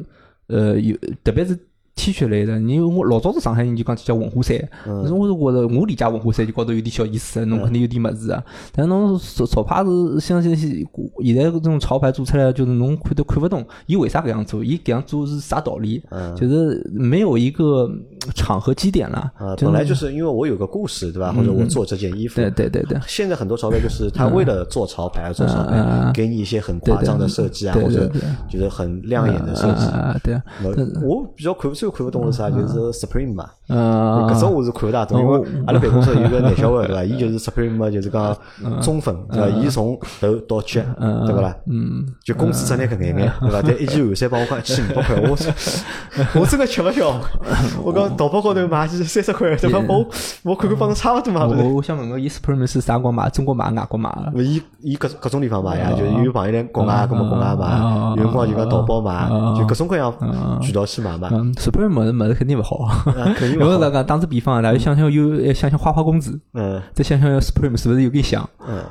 [0.49, 1.59] 呃有，特别是。
[2.03, 8.43] T 恤类的，你我老早子上海人就讲叫文化衫，但是我是觉得我理解文化衫就觉得有点小意思，侬肯定有点么子啊。
[8.73, 14.65] 但侬潮潮牌是像些现在这种潮牌做出来，就是侬看都看不懂，伊为啥搿样做？
[14.65, 16.03] 伊搿样做是啥道理？
[16.37, 17.89] 就是没有一个
[18.35, 19.31] 场合基点了。
[19.59, 21.33] 本来就是因为我有个故事，对吧？
[21.33, 22.41] 或者我做这件衣服。
[22.41, 22.99] 对对对对。
[23.07, 28.11] 现在很多潮牌就是他为了做潮牌而做潮牌，给你一些很夸张的设计啊，或者
[28.51, 29.87] 就是很亮眼的设计。
[30.25, 30.43] 对啊。
[31.05, 31.77] 我比较看不。
[31.83, 32.51] 最看不懂是啥？
[32.51, 37.05] 就是 Supreme 嘛，嗯，搿种我是看勿大懂，因为阿拉办公室有个男小孩对伐？
[37.05, 38.37] 伊就是 Supreme 嘛，就是讲
[38.81, 39.49] 中分对伐？
[39.49, 40.81] 伊从头到脚
[41.27, 41.55] 对勿啦？
[41.67, 43.63] 嗯，就工资只拿搿眼眼对伐？
[43.63, 47.15] 但一件汗衫帮我讲一千五百块，我我真个吃勿消。
[47.85, 49.79] 我讲淘宝高头买是三十块，对伐？
[49.89, 50.07] 我
[50.43, 51.47] 我看看帮侬差勿多嘛。
[51.47, 53.29] 我我想问问，伊 Supreme 是啥光买？
[53.31, 54.11] 中国买、外国买？
[54.37, 59.29] 伊伊各各种地方买呀，就有朋友来国外，搿么国外买，有辰光就讲淘宝买，
[59.59, 60.13] 就各种各样
[60.61, 61.31] 渠道去买嘛。
[61.73, 62.87] 不是么子么子肯定勿好，
[63.41, 68.47] 因为那个打个比方，大家想想有想想花花公子，嗯，再想想 Supreme 是不是有点像？
[68.69, 68.85] 嗯，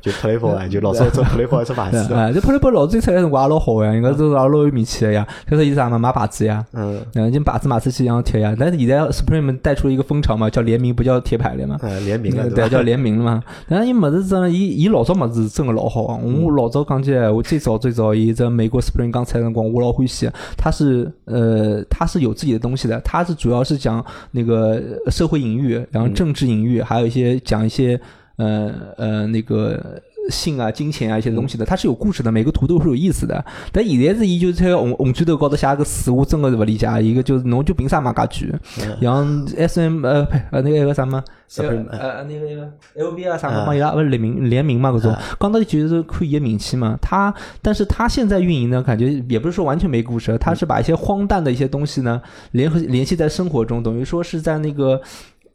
[0.00, 5.26] 就普雷波啊，就老早做普雷波还是牌子，啊，这普雷波老早出来辰光也老好呀，应该是老老有名气的呀。
[5.50, 8.54] 就是意啥嘛，买牌子呀，嗯，嗯，就牌子买出去一样贴呀。
[8.56, 13.42] 但是现在 Supreme 带出了一个风潮嘛，叫联名，不叫贴牌了嘛，联名了，对，叫联名了嘛。
[13.68, 22.03] 但是伊么子真，伊伊老早么子真个老好，我老早讲起来，我最早最早伊在美国 Supreme 刚出来辰光，我老欢喜，他是呃，他。
[22.04, 24.78] 他是有自己的东西的，他是主要是讲那个
[25.10, 27.98] 社会隐喻，然后政治隐喻，还有一些讲一些
[28.36, 29.98] 呃呃那个
[30.30, 33.44] 性啊、金钱啊一些东西的，它是有故事的，每个图都是有意思的。
[33.72, 36.88] 但现在是伊就是在红红砖头高头写个词，我真的是不理解。
[37.02, 38.52] 一个就是侬就凭啥买家具？
[39.00, 39.24] 然后
[39.56, 41.22] S M 呃呸呃那个那个什么？
[41.56, 46.98] 呃，那个那个 L V 啊，啥么嘛，伊拉不是联名联名嘛，搿种，讲到底就是看伊个名气嘛。
[47.00, 52.20] 他，但是他现在运营呢，感觉也不是说完全没故事，他是把一些荒诞的一些东西呢，
[52.52, 55.00] 联合联系在生活中，等于说是在那个。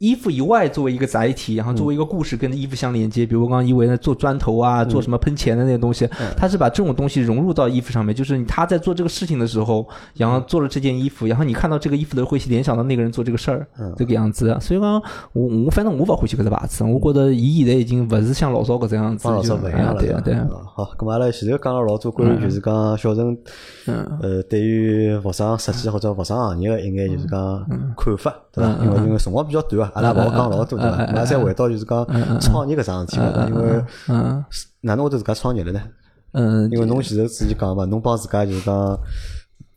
[0.00, 14.56] 衣服以外作为一个载体，然后作为一个故事跟衣服相连接，比如我刚刚以为做砖头啊，做什么喷钱的那些东西，他是把这种东西融入到衣服上面，就是他在做这个事情的时候，然后做了这件衣服，然后你看到这个衣服的会联想到那个人做这个事儿，这个样子。
[14.58, 15.02] 所以讲，
[15.34, 20.00] 我我反正我不欢喜这个牌子，我觉得伊现在已经不是像老早搿这样子，老早不一样了。
[20.00, 20.34] 对对。
[20.74, 23.36] 好，咁阿拉现在讲了老多关于就是讲小陈，
[24.22, 27.66] 呃，对于服装设计或者服装行业的一眼就是讲
[27.98, 28.78] 看法，对吧？
[28.82, 30.78] 因为因为辰光比较短啊，阿拉勿好讲老多。
[30.78, 30.96] 对伐？
[31.08, 32.06] 马上再回到就是讲
[32.40, 33.84] 创业搿桩事体嘛，因为
[34.80, 35.80] 哪能会得自家创业了呢？
[36.32, 38.98] 嗯，因为侬前头自己讲嘛，侬帮自家就是讲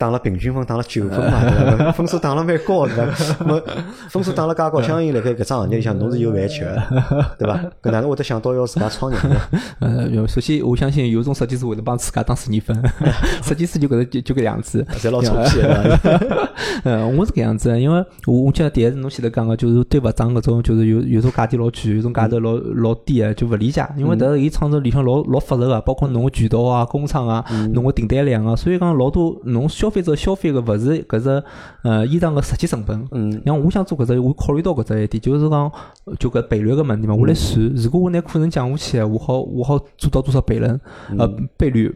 [0.04, 1.92] 打了平均分，打了九分嘛， 对伐？
[1.94, 3.38] 分数打了蛮高，对伐？
[3.40, 3.62] 那么
[4.10, 7.58] 分数打了介高，相应辣盖搿桩行业里向，侬是有饭吃个，对伐？
[7.82, 9.38] 搿哪能会得想到要自家创业呢？
[9.80, 12.84] 呃，首先我相信有种设计师会得帮自家打十二分，
[13.42, 14.86] 设计师就搿个就就搿样子。
[15.00, 16.50] 侪老臭屁个，
[16.84, 23.88] 呃，我是搿样子，因为我我记得第一是侬前头讲个，就是对服装搿种，就是有有种价钿老贵，有种价头老老低个，就勿理解。
[23.96, 31.44] 因为迭个伊创造里向老老复杂个，包括侬个渠道啊、工厂啊、侬个订单量啊，所以讲老多侬消费者消费个勿是搿只
[31.84, 33.08] 呃衣裳个实际成本。
[33.12, 35.72] 嗯，像我想做搿只，我考虑到搿只一点，就是讲
[36.20, 40.68] 就搿赔率个问题嘛，我来算，如果我拿库存降下去，我好我好做到多少赔率？
[41.18, 41.94] 呃，倍率。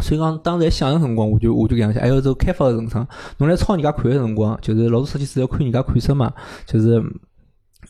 [0.00, 3.08] 所以讲，当时想个辰光，我就我就搿样想，还有这个开发个辰光，
[3.38, 6.32] 侬来抄人家款个辰光，就是老多设计师要看人家款式嘛，
[6.66, 7.02] 就是，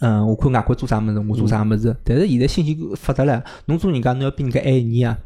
[0.00, 1.94] 嗯，我看外国做啥物事，我做啥物事。
[2.04, 5.18] 但是现在信息发达了，侬做人家侬要比人家晚一年啊。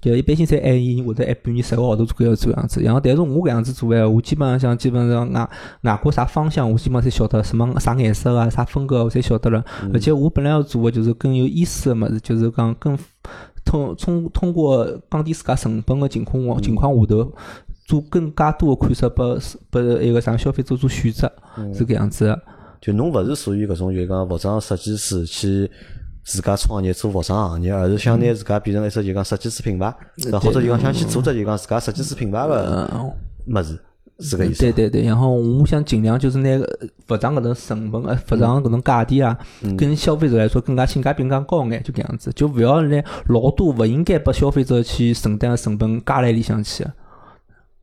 [0.00, 2.82] 就一般性侪晚一年或者晚半年、十个号头左右做样子。
[2.82, 5.50] 然后，但是我搿样子做闲话，我基本上像基本上外
[5.82, 9.64] 外国啥方向，我基本上侪晓得，什么啥颜色啊、啥风格，我侪晓得了。
[9.92, 12.98] 而且我本来要做个就是更有意思个物事，就是讲更。
[13.62, 17.32] 通通通过降低自家成本个情况情况下头，
[17.84, 19.38] 做更加多个款式，拨
[19.68, 21.30] 拨一个啥消费者做选择，
[21.72, 22.42] 是搿样子个。
[22.80, 25.70] 就侬勿是属于搿种就讲服装设计师去
[26.24, 29.94] 自家创业做服装行业，而是想拿自家变成一只就讲设计师品牌，
[30.40, 33.12] 或者就讲想去做只就讲自家设计师品牌个
[33.46, 33.80] 么子。
[34.22, 34.60] 是个意思。
[34.60, 36.62] 对对对，然后我想尽量就是拿
[37.06, 39.38] 服装搿种成本呃，服装搿种价钿啊，
[39.78, 46.84] 跟消费者来说更加性价比更加高眼，就搿样子，就勿要拿老多勿应该拨消费者去承担个成本加来里向去。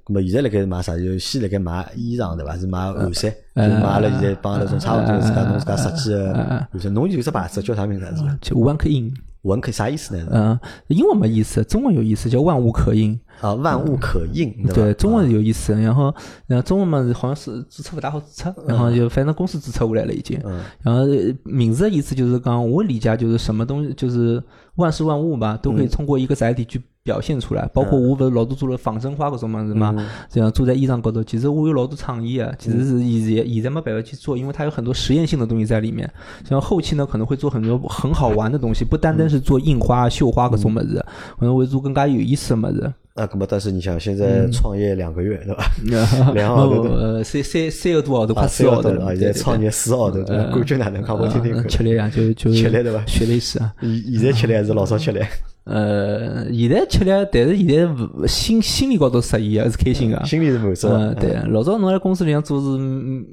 [0.08, 0.96] 咁么现在辣盖买啥？
[0.98, 2.58] 就先辣盖买衣裳对伐？
[2.58, 6.94] 是买汗衫，就买了现在帮那种差勿多自家侬自家设计个汗衫。
[6.94, 8.06] 侬有只牌子叫啥名字？
[8.16, 8.38] 是吧？
[8.42, 9.14] 就 One k In。
[9.44, 10.28] One K 啥意思呢？
[10.32, 13.18] 嗯，英文没意思，中文有意思，叫万物可印。
[13.40, 15.74] 啊，万物可印，对，中文有意思。
[15.74, 16.14] 然后，
[16.48, 20.38] 然后中文嘛，好像是注册勿大好注册，然后就反正公司注册下来了已经。
[20.82, 21.06] 然后
[21.44, 24.42] 名字的意思就是讲，我理解就是什么东西，就是
[24.78, 27.70] 万事万物嘛，都可以通过一个载体去表现出来。
[27.74, 29.94] 包括我勿是老多做了仿生花搿种么子嘛，
[30.30, 31.24] 这样做在衣裳高头。
[31.24, 36.10] 其实我有老多创意啊，其实是现在现在没办法去做，因为它有很多实验性的东西在里面。
[36.48, 41.06] 像后期呢，可能会做很多很好玩的东西，不单单是做印花、绣花搿种么子，
[41.40, 42.94] 可能会做更加有意思的物事。
[43.18, 45.72] 啊，搿么但是你想，现在创业两个月对吧？
[46.36, 49.16] 两号头，呃，三三三个多号头，快四个号头了。
[49.16, 51.02] 现在创业四号头，对感觉哪能？
[51.02, 51.68] 看我听听看。
[51.68, 53.04] 吃力啊，就就 吃力对伐？
[53.08, 53.74] 血泪史啊！
[53.82, 55.20] 现现在吃力还是老早吃力？
[55.68, 60.26] 呃，现在吃力，但是现在心心里高头适意啊，是开心个。
[60.26, 60.88] 心里是满足。
[60.88, 61.34] 嗯，对。
[61.50, 62.78] 老早侬在公司里向做是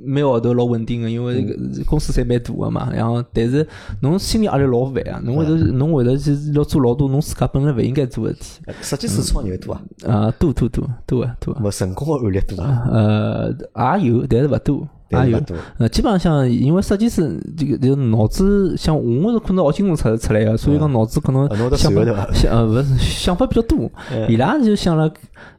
[0.05, 1.47] 每号头老稳定个，因为
[1.87, 2.91] 公司侪蛮大个嘛。
[2.93, 3.65] 然后，但是
[4.01, 5.21] 侬心理压力老烦啊！
[5.25, 8.73] 侬会头侬会头去要做老多侬自家本来勿应该做个事体。
[8.83, 9.81] 设计师创业多啊？
[10.07, 11.55] 啊，多多多多啊多。
[11.61, 12.89] 没成功个案例多啊？
[12.91, 13.55] 呃，
[14.01, 14.89] 也有，但是勿多。
[15.11, 15.41] 也有，
[15.79, 23.91] 呃，基本上像因为设计师这个就脑子像我是可能学金融出出来的，所以讲脑子可能想法想呃不是想法比较多。
[24.29, 25.13] 伊拉就想了，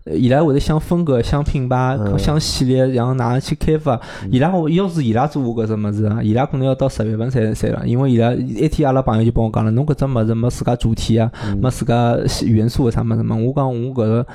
[0.05, 3.99] 伊拉会得想风格、想品牌、想系列，然后哪能去开发。
[4.31, 11.31] 伊拉要是伊拉做搿只物事啊，伊拉可能要到十月份才才了，因为伊拉一天阿拉朋友就帮我讲了，侬搿只物事没自家主题啊，
[11.61, 13.35] 没自家元素啥物事嘛。
[13.35, 14.25] 我讲我搿个。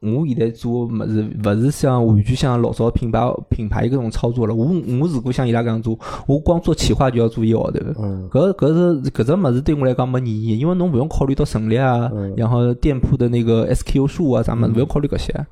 [0.00, 4.54] 我现在做物事，勿是像完全像老早品牌品牌搿种操作了。
[4.54, 7.78] 我我如果像伊拉搿样做，我光做企划就要做一号头。
[8.30, 8.68] 搿搿
[9.04, 15.46] 是搿只物事对我来讲没意义，因为侬勿用考虑到成立啊，然后店铺的那个 SKU 数啊啥物事，勿用考虑搿些。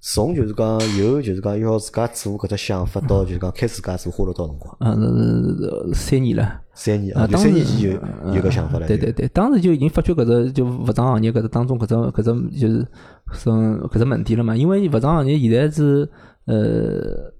[0.00, 4.76] 从就是讲有就是讲要自家做搿只想法到就是讲开始自家做花了多少辰光？
[4.80, 6.60] 嗯，三年了。
[6.78, 8.86] 三年啊，三年前有有个想法了。
[8.86, 12.86] 对对对，当时就已经发觉搿只就服装行业搿只当中搿只搿只就是
[13.32, 14.54] 生搿只问题了嘛。
[14.54, 16.08] 因为服装行业现在是
[16.44, 17.32] 呃，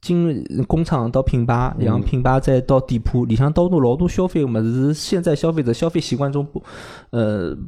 [0.00, 6.62] 经工厂到品牌，然后品牌再到店铺，里向到多老多消费个物事，现在消费者消费习惯中不
[7.10, 7.58] 呃。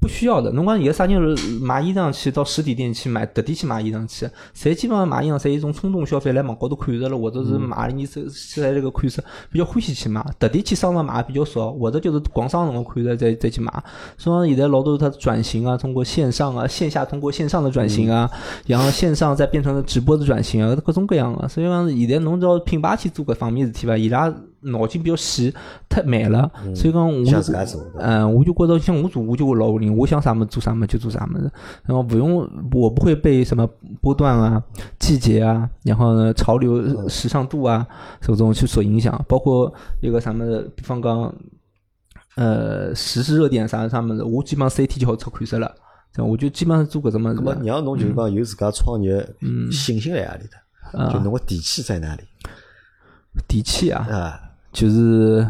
[0.00, 1.20] 不需要的，侬讲现在啥人
[1.60, 13.72] 买衣裳去到实体店去买，特地去买衣裳去，侪基本上买衣裳侪一种冲动消费，来网高头看着了，或者是买了你是现在这个款式比较欢喜去买，特地去商场买比较少，或者就是逛商场看着再再去买。
[14.16, 18.30] 所以讲现在老多它转型啊，通过线上啊，线下通过线上的转型啊，
[18.66, 21.48] 然后线上再变成了直播的转型啊，各种各样的。
[21.48, 24.32] 所以讲现在侬要品牌去做搿方面事体吧，伊拉。
[24.60, 25.54] 脑筋比较细，
[25.88, 27.24] 太慢了，所以讲我，
[27.98, 31.50] 嗯，我就觉得像我做，我就会老灵，我想啥么做啥么就做啥么子，
[31.84, 32.38] 然后不用，
[32.72, 33.64] 我不会被什么
[34.00, 34.62] 波段啊、
[34.98, 37.86] 季节啊，然后呢潮流、时尚度啊
[38.20, 40.44] 这种去所影响，包括一个什么，
[40.74, 41.34] 比方讲，
[42.36, 45.72] 呃，时事热点啥啥么子，我基本上三天就好出款式了。
[46.10, 47.62] 这样我就基本上做搿只么子那么。
[47.62, 49.24] 让侬就是讲有自家创业
[49.70, 50.58] 信心辣何里啊。
[50.90, 51.12] 搭？
[51.12, 52.22] 就侬个底气在哪里？
[53.46, 54.40] 底气啊，啊
[54.78, 55.44] 就是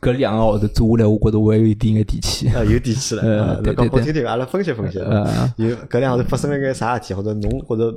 [0.00, 2.48] 搿两个号头做下来，我觉得我还有一点眼底气。
[2.48, 3.22] 啊，有底气了。
[3.22, 4.98] 呃对对对我听听，阿拉分析分析。
[4.98, 7.94] 呃有搿两号头发生了眼啥事体，或者侬或者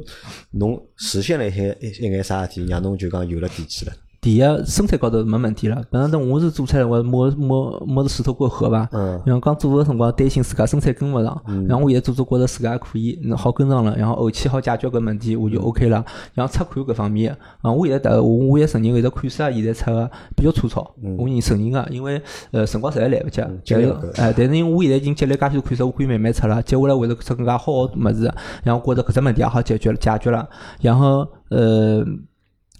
[0.51, 3.93] 侬实现了一些一一眼啥事体，让侬就讲有了底气了。
[4.25, 5.79] 第一，生产高头没问题了。
[5.91, 8.89] 本来等我是做出来，我摸摸摸着石头过河吧。
[8.91, 16.03] 嗯然后刚做个辰光担心自家生产跟勿上，然后我现在做做觉着自家还可以，那好跟上了，然后后期好解决搿问题，我就 OK 了。
[16.33, 20.81] 然后出款搿方面，啊，我现在的我我也承认搿只款式啊，现在出个比较粗糙，
[21.19, 22.19] 我认承认个，因为
[22.49, 23.43] 呃辰光实在来勿及。
[23.67, 30.49] 但是哎，但是因为我现在已经积累介许多款式，我可以慢慢出了，接下来会得出更加好个物事，然后觉着搿只问题也好解决了，解决了，
[30.81, 32.03] 然后呃。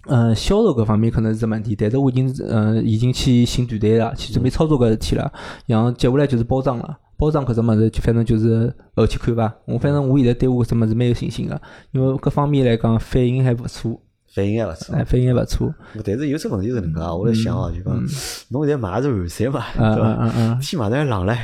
[0.08, 5.32] 嗯，销售搿方面可能是只问题，但是我已经嗯已经去寻团队了，去准备操作搿事体了。
[5.66, 9.54] 然后接下来就是包装了，包装搿只物事反正就是后期看吧。
[9.66, 11.60] 我反正我现在对我搿只物事蛮有信心个，
[11.92, 14.00] 因为各方面来讲反应还勿错，
[14.36, 14.94] 反应还勿错。
[14.94, 15.74] 哎，反应还勿错。
[16.04, 17.98] 但是有只问题是搿能介啊，我在想哦，就讲
[18.50, 20.58] 侬现在买的是韩山嘛，嗯对伐？
[20.60, 21.34] 天马上冷了，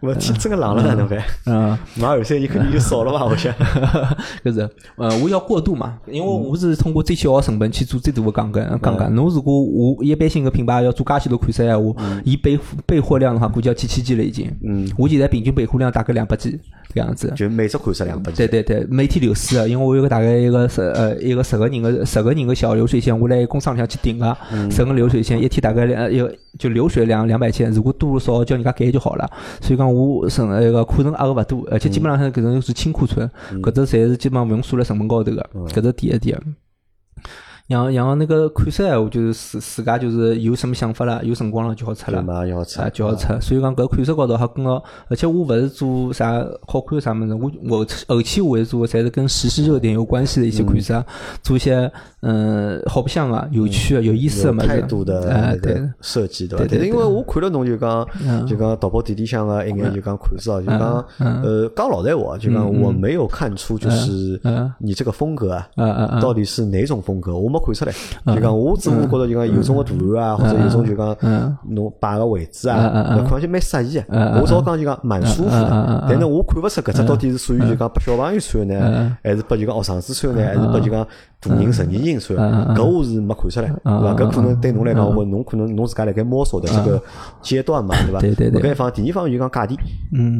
[0.00, 1.18] 我天真个冷了哪能办？
[1.54, 1.78] 啊！
[1.96, 3.22] 买韩山你肯定就少了吧？
[3.28, 3.52] 我想。
[4.42, 4.60] 搿是，
[4.96, 9.14] 呃，我要过渡嘛，因为我是通过最小个成本去做最大个杠杆，杠杆。
[9.14, 11.94] 侬如果我一般性个品牌要做介许多款式闲话，
[12.24, 14.50] 伊备备货量的话，估计要几千件了已经。
[14.64, 16.52] 嗯，我现在平均备货量大概两百件
[16.94, 17.30] 搿样子。
[17.36, 24.36] 就每只款式两百件对对对，每天流水啊，因为我有个大概一个十呃一个十个人个十个人个小流水线，我来工厂里向去顶个，
[24.70, 26.22] 十个流水线一天大概两一
[26.58, 29.30] 就流水两两百件，如果多少叫人家改就好了。
[29.60, 33.28] 所以讲我省那个库存压个勿多，而且基本上搿种是轻库存，
[33.60, 36.40] 搿只侪是基本上勿用算辣成本高头个，搿只第一点。
[37.66, 42.22] 然后，然后那个款式闲话，就是自自家就是有什么想法了，有辰光了就好出就了。
[42.22, 51.04] 马上要出啊，就好出，所以讲搿款式高头还跟个，而且我勿是做啥好看啥物事，我我后期我会做的侪是跟时事热点有关系的一些款式啊，
[51.42, 51.90] 做一些
[52.20, 54.66] 嗯好白相啊、有趣啊、有意思的有物事。
[54.68, 56.64] 态度的哎，对个，设计对伐？
[56.64, 65.68] 对对但是因为我看了侬就讲嗯就讲淘宝店里向个一眼就讲款式哦，就讲嗯呃讲老实闲话，就讲我没有看出就是嗯你这个风格啊。
[66.20, 67.36] 到底是哪种风格？
[67.36, 67.92] 我没看出来。
[68.34, 71.56] 就讲我只不过觉得就讲有种个图案啊，或者有种就讲嗯。
[71.68, 74.02] 侬摆个位置啊，嗯看上去蛮适意。
[74.08, 82.44] 我早讲就讲蛮舒服的嗯，但是我看勿出搿只到底是属于就讲拨小朋友穿呢，还是拨就讲学生子穿呢，还是拨就讲大人成年人穿的。
[82.44, 84.14] 嗯嗯搿我是没看出来，对伐？
[84.14, 87.00] 搿可能对侬来讲，我侬可能侬自家辣盖摸索的这个
[87.42, 88.20] 阶段嘛，对伐？
[88.20, 89.76] 对对对搿一方，第二方就讲价钿，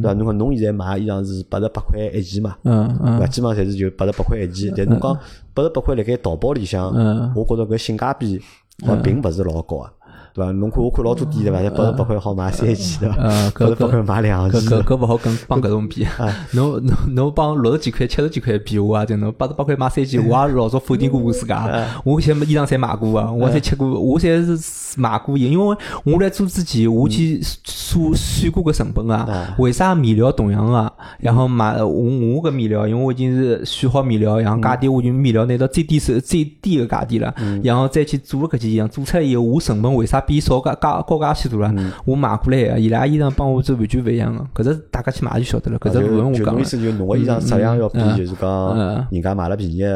[0.00, 0.12] 对伐？
[0.14, 2.88] 侬讲侬现在买衣裳是八十八块一件嘛，嗯
[3.18, 3.26] 对伐？
[3.26, 5.16] 基本上侪是就八十八块一件，但侬讲
[5.54, 8.40] 八十八块辣盖淘宝里向嗯，我觉着搿性价比
[8.84, 9.90] 好像并勿是老高啊，
[10.36, 10.52] 对伐？
[10.52, 11.70] 侬看我看老多店对伐？
[11.76, 13.16] 八十八块好买三件，对伐？
[13.18, 16.06] 嗯搿八十八块买两搿搿件，搿勿 好跟帮搿种比，
[16.52, 21.68] 侬侬侬帮六十几块、七十几块比我啊，就侬八十八块买三件，我也老早否定过我自家，
[22.04, 30.92] 我现在衣裳侪买过啊，我侪吃过，我侪是买过，因为我来做之前，我去算算过个成本啊，为啥面料同样啊？
[31.18, 41.72] 然后买我我搿面料，因为我已经是选好面料，然后价钿我就面料拿到最低手最低个价钿了，然后再去做了搿件衣裳，做出来以后，我成本为啥比少价价高价许多了？
[42.04, 46.64] 我买过来个，伊拉衣裳帮我做完全勿一样个，搿只大家去买就晓得了，搿只勿用我讲了就侬意。
[46.64, 49.88] 思就侬个衣裳质量要比嗯就是讲嗯人家买了便宜要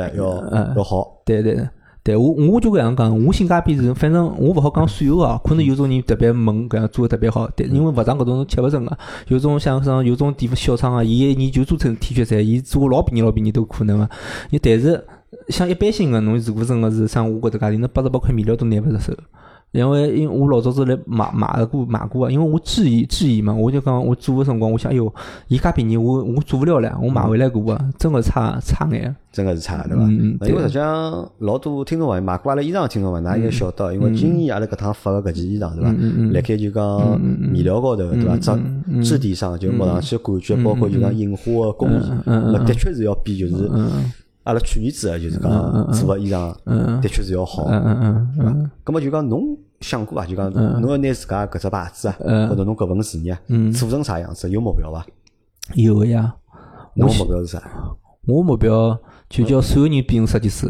[0.52, 1.20] 嗯要好。
[1.24, 1.68] 对对
[2.02, 14.08] 对，我我就搿样讲，我性价比是，反正我勿好讲所有啊，可能有种人特别猛，搿样做的特别好，但因为服装搿种吃勿准个，有种像像有种地方小厂啊，伊一年就做成 T 恤衫，伊做老便宜老便宜都可能个，
[14.48, 15.04] 你但是
[15.48, 19.12] 像一般性个，侬如果真个是像我搿搭价钿，那八十八块面料都拿勿出手。
[19.72, 25.12] 因为因为我老早子来买买过买过啊，因为我质疑质疑嘛，我就讲我做个辰光，我想，哎哟，
[25.46, 29.14] 伊介便宜，我我做勿了唻，我买回来过啊，真个差差眼。
[29.32, 30.02] 真个是差，对伐？
[30.48, 35.92] 因为实际上老多听众朋友买过阿拉衣裳的听众朋友，㑚应该晓得，因为今年阿拉搿趟发个搿件衣裳，对伐？
[36.32, 38.36] 辣盖就讲面料高头，对伐？
[38.36, 43.70] 质质地上就摸上去感觉，包括就讲印花个工艺，那的确是要比就是
[44.44, 46.54] 阿拉去年子啊就是讲做个衣裳，
[47.00, 48.70] 的确是要好，嗯嗯嗯对伐？
[48.84, 50.26] 葛么就讲侬想过伐？
[50.26, 52.16] 就讲侬要拿自家搿只牌子啊，
[52.48, 53.38] 或者侬搿份事业
[53.72, 54.48] 做成啥样子？
[54.50, 55.06] 有目标伐？
[55.74, 56.34] 有个呀。
[56.94, 57.62] 侬目标是啥？
[58.26, 60.66] 我目标就叫所有人变成设计师。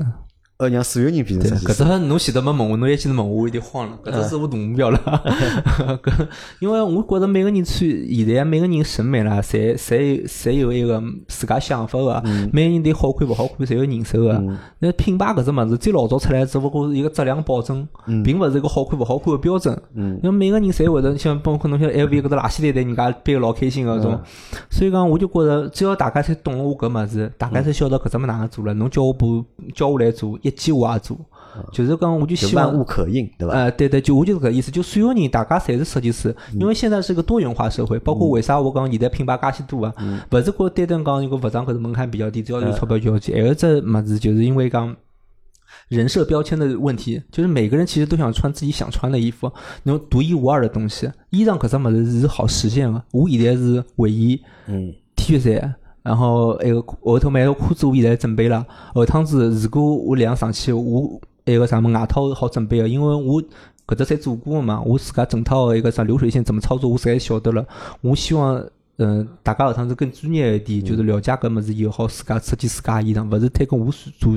[0.61, 1.73] 呃，让所有人变成设计师。
[1.73, 3.99] 搿只侬前头没问我，侬一记头问我，我有点慌了。
[4.05, 4.99] 搿只是我大目标了。
[6.03, 12.23] 搿因为我觉着每个人穿现在每个人审美啦，侪侪侪有一个自家想法个。
[12.53, 14.43] 每个人对好看勿好看侪有认受个。
[14.81, 17.89] 那品牌搿只物事最老早出来，只不过是一个质量保证，
[18.23, 19.75] 并勿是一个好看勿好看个标准。
[19.95, 24.21] 因为每个人侪会得像包括侬像 LV 搿只垃圾袋袋，人家背个老开心个种。
[24.69, 29.43] 所以讲，我就觉着只要大家侪懂了我搿物事，大家侪晓得搿只物哪能做了，侬叫我不
[29.75, 31.17] 叫我来做，一记我也做。
[31.73, 33.53] 就是讲，我就希望万物可应，对吧？
[33.53, 39.93] 呃，对对，就我就是搿意思，就所有人大家侪是设计师，因为现在是个多元化社会，包括为啥我讲现在品牌介许多啊？
[40.31, 43.35] 勿是讲单单讲一个服装搿个门槛比较低，只要有钞票就要去。
[43.35, 44.95] 还有只物事，就是因为讲
[45.89, 51.11] 人设标签的问题，就是每个人其实都想穿自己想穿的衣服，那种独一无二的东西。
[51.31, 55.75] 衣裳搿只物事是好实现个，我现在是卫衣、嗯 T 恤衫。
[56.03, 58.65] 然后一个后头买个裤子，我现在准备了。
[58.95, 63.43] 后趟子如果我量上去，我一个啥么外套好准备个，因为我
[63.87, 67.67] 搿只侪做过个嘛，我自家整套一个啥流水线怎么操作，我自家晓得了。
[68.01, 68.65] 我希望
[69.01, 74.35] 嗯，大家后趟子更专业一点，就是了解搿物事以后，好自家设计自家衣裳，勿是推跟我做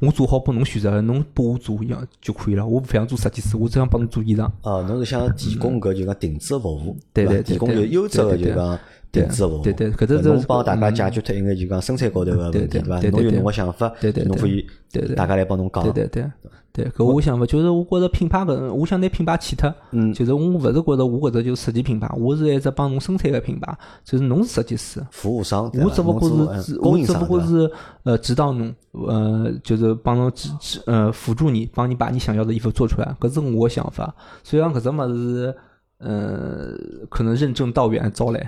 [0.00, 2.66] 我做好拨侬选择，侬拨我做一样就可以了。
[2.66, 4.50] 我勿想做设计师，我只想帮侬做衣裳。
[4.62, 8.78] 哦，侬是想提供搿就讲定制服务，对对，提供就优质个就讲。
[9.12, 13.00] 定制服务，对对，搿只侬帮大家解决脱一眼就讲生产高头个问题，对伐？
[13.08, 16.30] 侬有侬个想法，对对，侬可以，对对，大家来帮侬讲，对对对
[16.76, 16.90] 对。
[16.90, 26.28] 搿我想法就是，我觉着品牌搿，我想拿品牌去脱，嗯，就是我勿是觉着我搿只就是设计品牌，我是一只帮侬生产个品牌，就是侬是设计师，服务商，我只不过
[26.60, 27.70] 是，我只不过是
[28.02, 34.14] 呃指导侬，呃，就是帮侬指指呃辅助你，帮你把你想要的衣服做出来，搿是我想法。
[34.44, 35.56] 所以讲搿只物事，
[35.98, 36.72] 呃，
[37.08, 38.46] 可能任重道远，招来。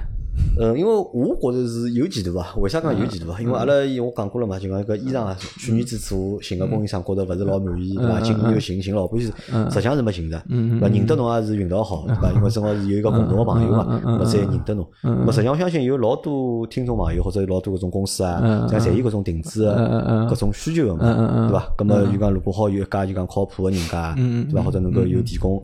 [0.58, 2.54] 呃，因为我觉着是有前途啊。
[2.58, 3.38] 为啥讲有前途啊？
[3.40, 8.20] 因为阿拉我讲过了嘛，就讲一个衣裳啊，去年子做寻个供应商，觉着勿是老满意，对伐？
[8.20, 9.32] 今年又寻寻老半天，
[9.70, 10.88] 实际上是没寻着，对伐？
[10.88, 12.32] 认得侬也是运道好，对伐？
[12.36, 14.86] 因为正好是有一个共同个朋友嘛，我才认得侬。
[15.02, 21.72] 么实际上我相信有老多听众朋友或者有老多搿种公司啊，像侪有搿种定制个搿种需求个嘛，对伐？
[21.78, 24.62] 咁么就讲如果好有一家就讲靠谱个人家，对伐？
[24.62, 25.62] 或者能够有提供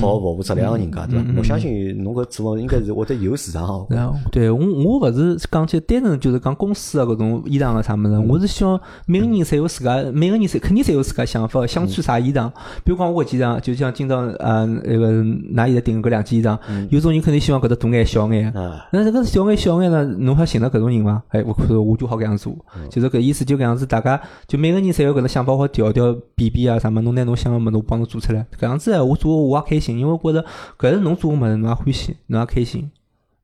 [0.00, 1.24] 好服务质量个人家，对伐？
[1.38, 4.30] 我相信侬搿做应该是会得有市场好。
[4.30, 12.50] 对我，我勿是讲起单纯就是讲公司个搿种衣裳个啥物事，我是希望每个人侪有自家，每个人侪肯定侪有自家想法，想穿啥衣裳。
[12.84, 16.58] 比如讲我搿件衣裳，就像今朝呃那个㑚现在订搿两件衣裳，
[16.90, 18.52] 有种人肯定希望搿搭大眼小眼，
[18.92, 21.22] 那这个小眼小眼呢，侬好寻到搿种人伐？
[21.28, 22.54] 哎，我可我就好搿样做，
[22.90, 30.44] 就是搿意思就搿样子，大家就每个人侪有搿能想法，好调调比比啊啥么，侬拿侬想个物事，我帮侬做出来，搿样子我做我也开心，因为觉着
[30.78, 32.90] 搿是侬做个物事，侬也欢喜，侬也开心。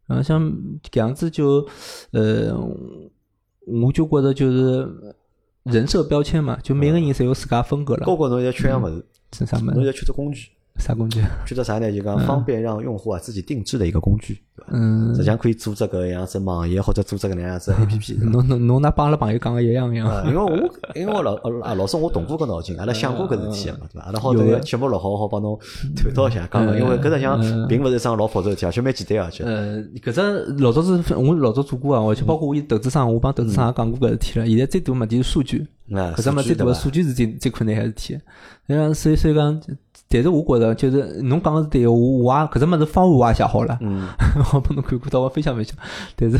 [0.08, 0.52] 嗯，像
[0.90, 1.66] 这样子就，
[2.12, 2.54] 呃，
[3.66, 5.14] 我就觉得就是
[5.64, 8.06] 人设标签嘛，就每个人侪有自家风格了。
[8.06, 9.72] 包括侬要缺样物事，是啥么？
[9.74, 10.50] 侬要缺只工具。
[10.78, 11.20] 啥工具？
[11.44, 11.90] 觉得啥呢？
[11.92, 18.14] 就讲方便让用户啊自己定制的一个工具，嗯，实际上可以组织个样子网页或者组织个那样子 A P P。
[18.14, 20.26] 侬侬侬那帮阿拉朋友讲个一样一样。
[20.26, 20.50] 因为我
[20.94, 24.06] 因为我老啊老师我动过个脑筋，阿拉想过搿事体嘛，对伐？
[24.06, 25.58] 阿拉好个节目录好，好帮侬
[25.96, 29.44] 探讨一下，讲个，因为搿只像并勿是一桩老复杂事体，而且蛮简单而且。
[29.44, 34.46] 呃，搿只老早是我老早做过啊，而且包括我投资商，我帮投资商也讲过搿事体了。
[34.46, 38.18] 现在最大问题是数据，搿只么最大个数据是最最困难个事体。
[38.68, 39.60] 嗯，所以所以讲。
[40.10, 44.08] 但是我觉着，就是侬讲个是对个，我我也搿只物事方案我也写好了，嗯，
[44.54, 45.76] 我帮侬看看，到我分享分享。
[46.16, 46.38] 但是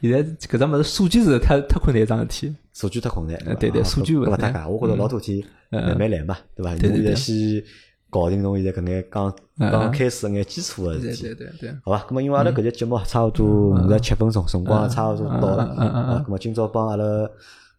[0.00, 6.70] 现在搿只物事数据是太太困难一桩事体，数据太困难，对对，数据勿大家，我觉着老多天慢慢来嘛，对伐？
[6.70, 7.62] 侬现在先
[8.08, 11.76] 搞定侬现在搿眼刚刚开始眼基础个事体，对对对对。
[11.84, 16.24] 好吧，咁么因为阿拉搿节节目差勿多五十七分钟，辰光差勿多到了，嗯嗯嗯。
[16.24, 17.04] 咁么今朝帮阿拉。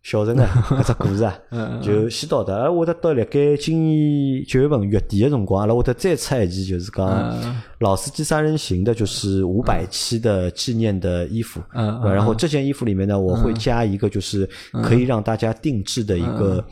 [0.06, 1.36] 小陈啊， 搿只故事啊，
[1.82, 2.56] 就先到的。
[2.56, 7.36] 而我得到辣盖今年九月份月底的辰光，阿拉会得再出一期，就是讲
[7.80, 11.60] 老司机三人行的，就是五百期的纪念的衣服。
[11.74, 14.48] 嗯，然后这件衣服里面呢，我会加一个，就是
[14.84, 16.64] 可以让大家定制的一个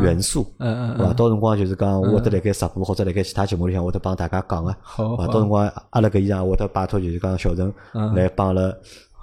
[0.00, 0.46] 元素。
[0.60, 1.12] 嗯嗯，对吧？
[1.12, 4.76] 到辰光就是讲，我得辣盖直播或者辣盖其他节目里向，我得帮大家讲啊。
[4.80, 7.74] 好，到辰光阿拉搿衣裳，我得拜托就是讲小陈
[8.14, 8.72] 来帮阿拉。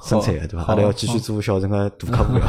[0.04, 0.66] 生产的对伐？
[0.68, 2.46] 阿拉要继续做小陈个大客户呀，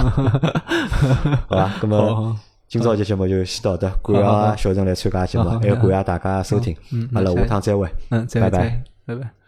[1.49, 1.71] 好伐？
[1.83, 2.37] 那么
[2.69, 4.17] 今朝节节目就先到这，感
[4.57, 6.77] 谢小陈来参加节目，还有感谢大家收听，
[7.15, 9.44] 阿拉下趟再会，嗯，拜拜，拜拜。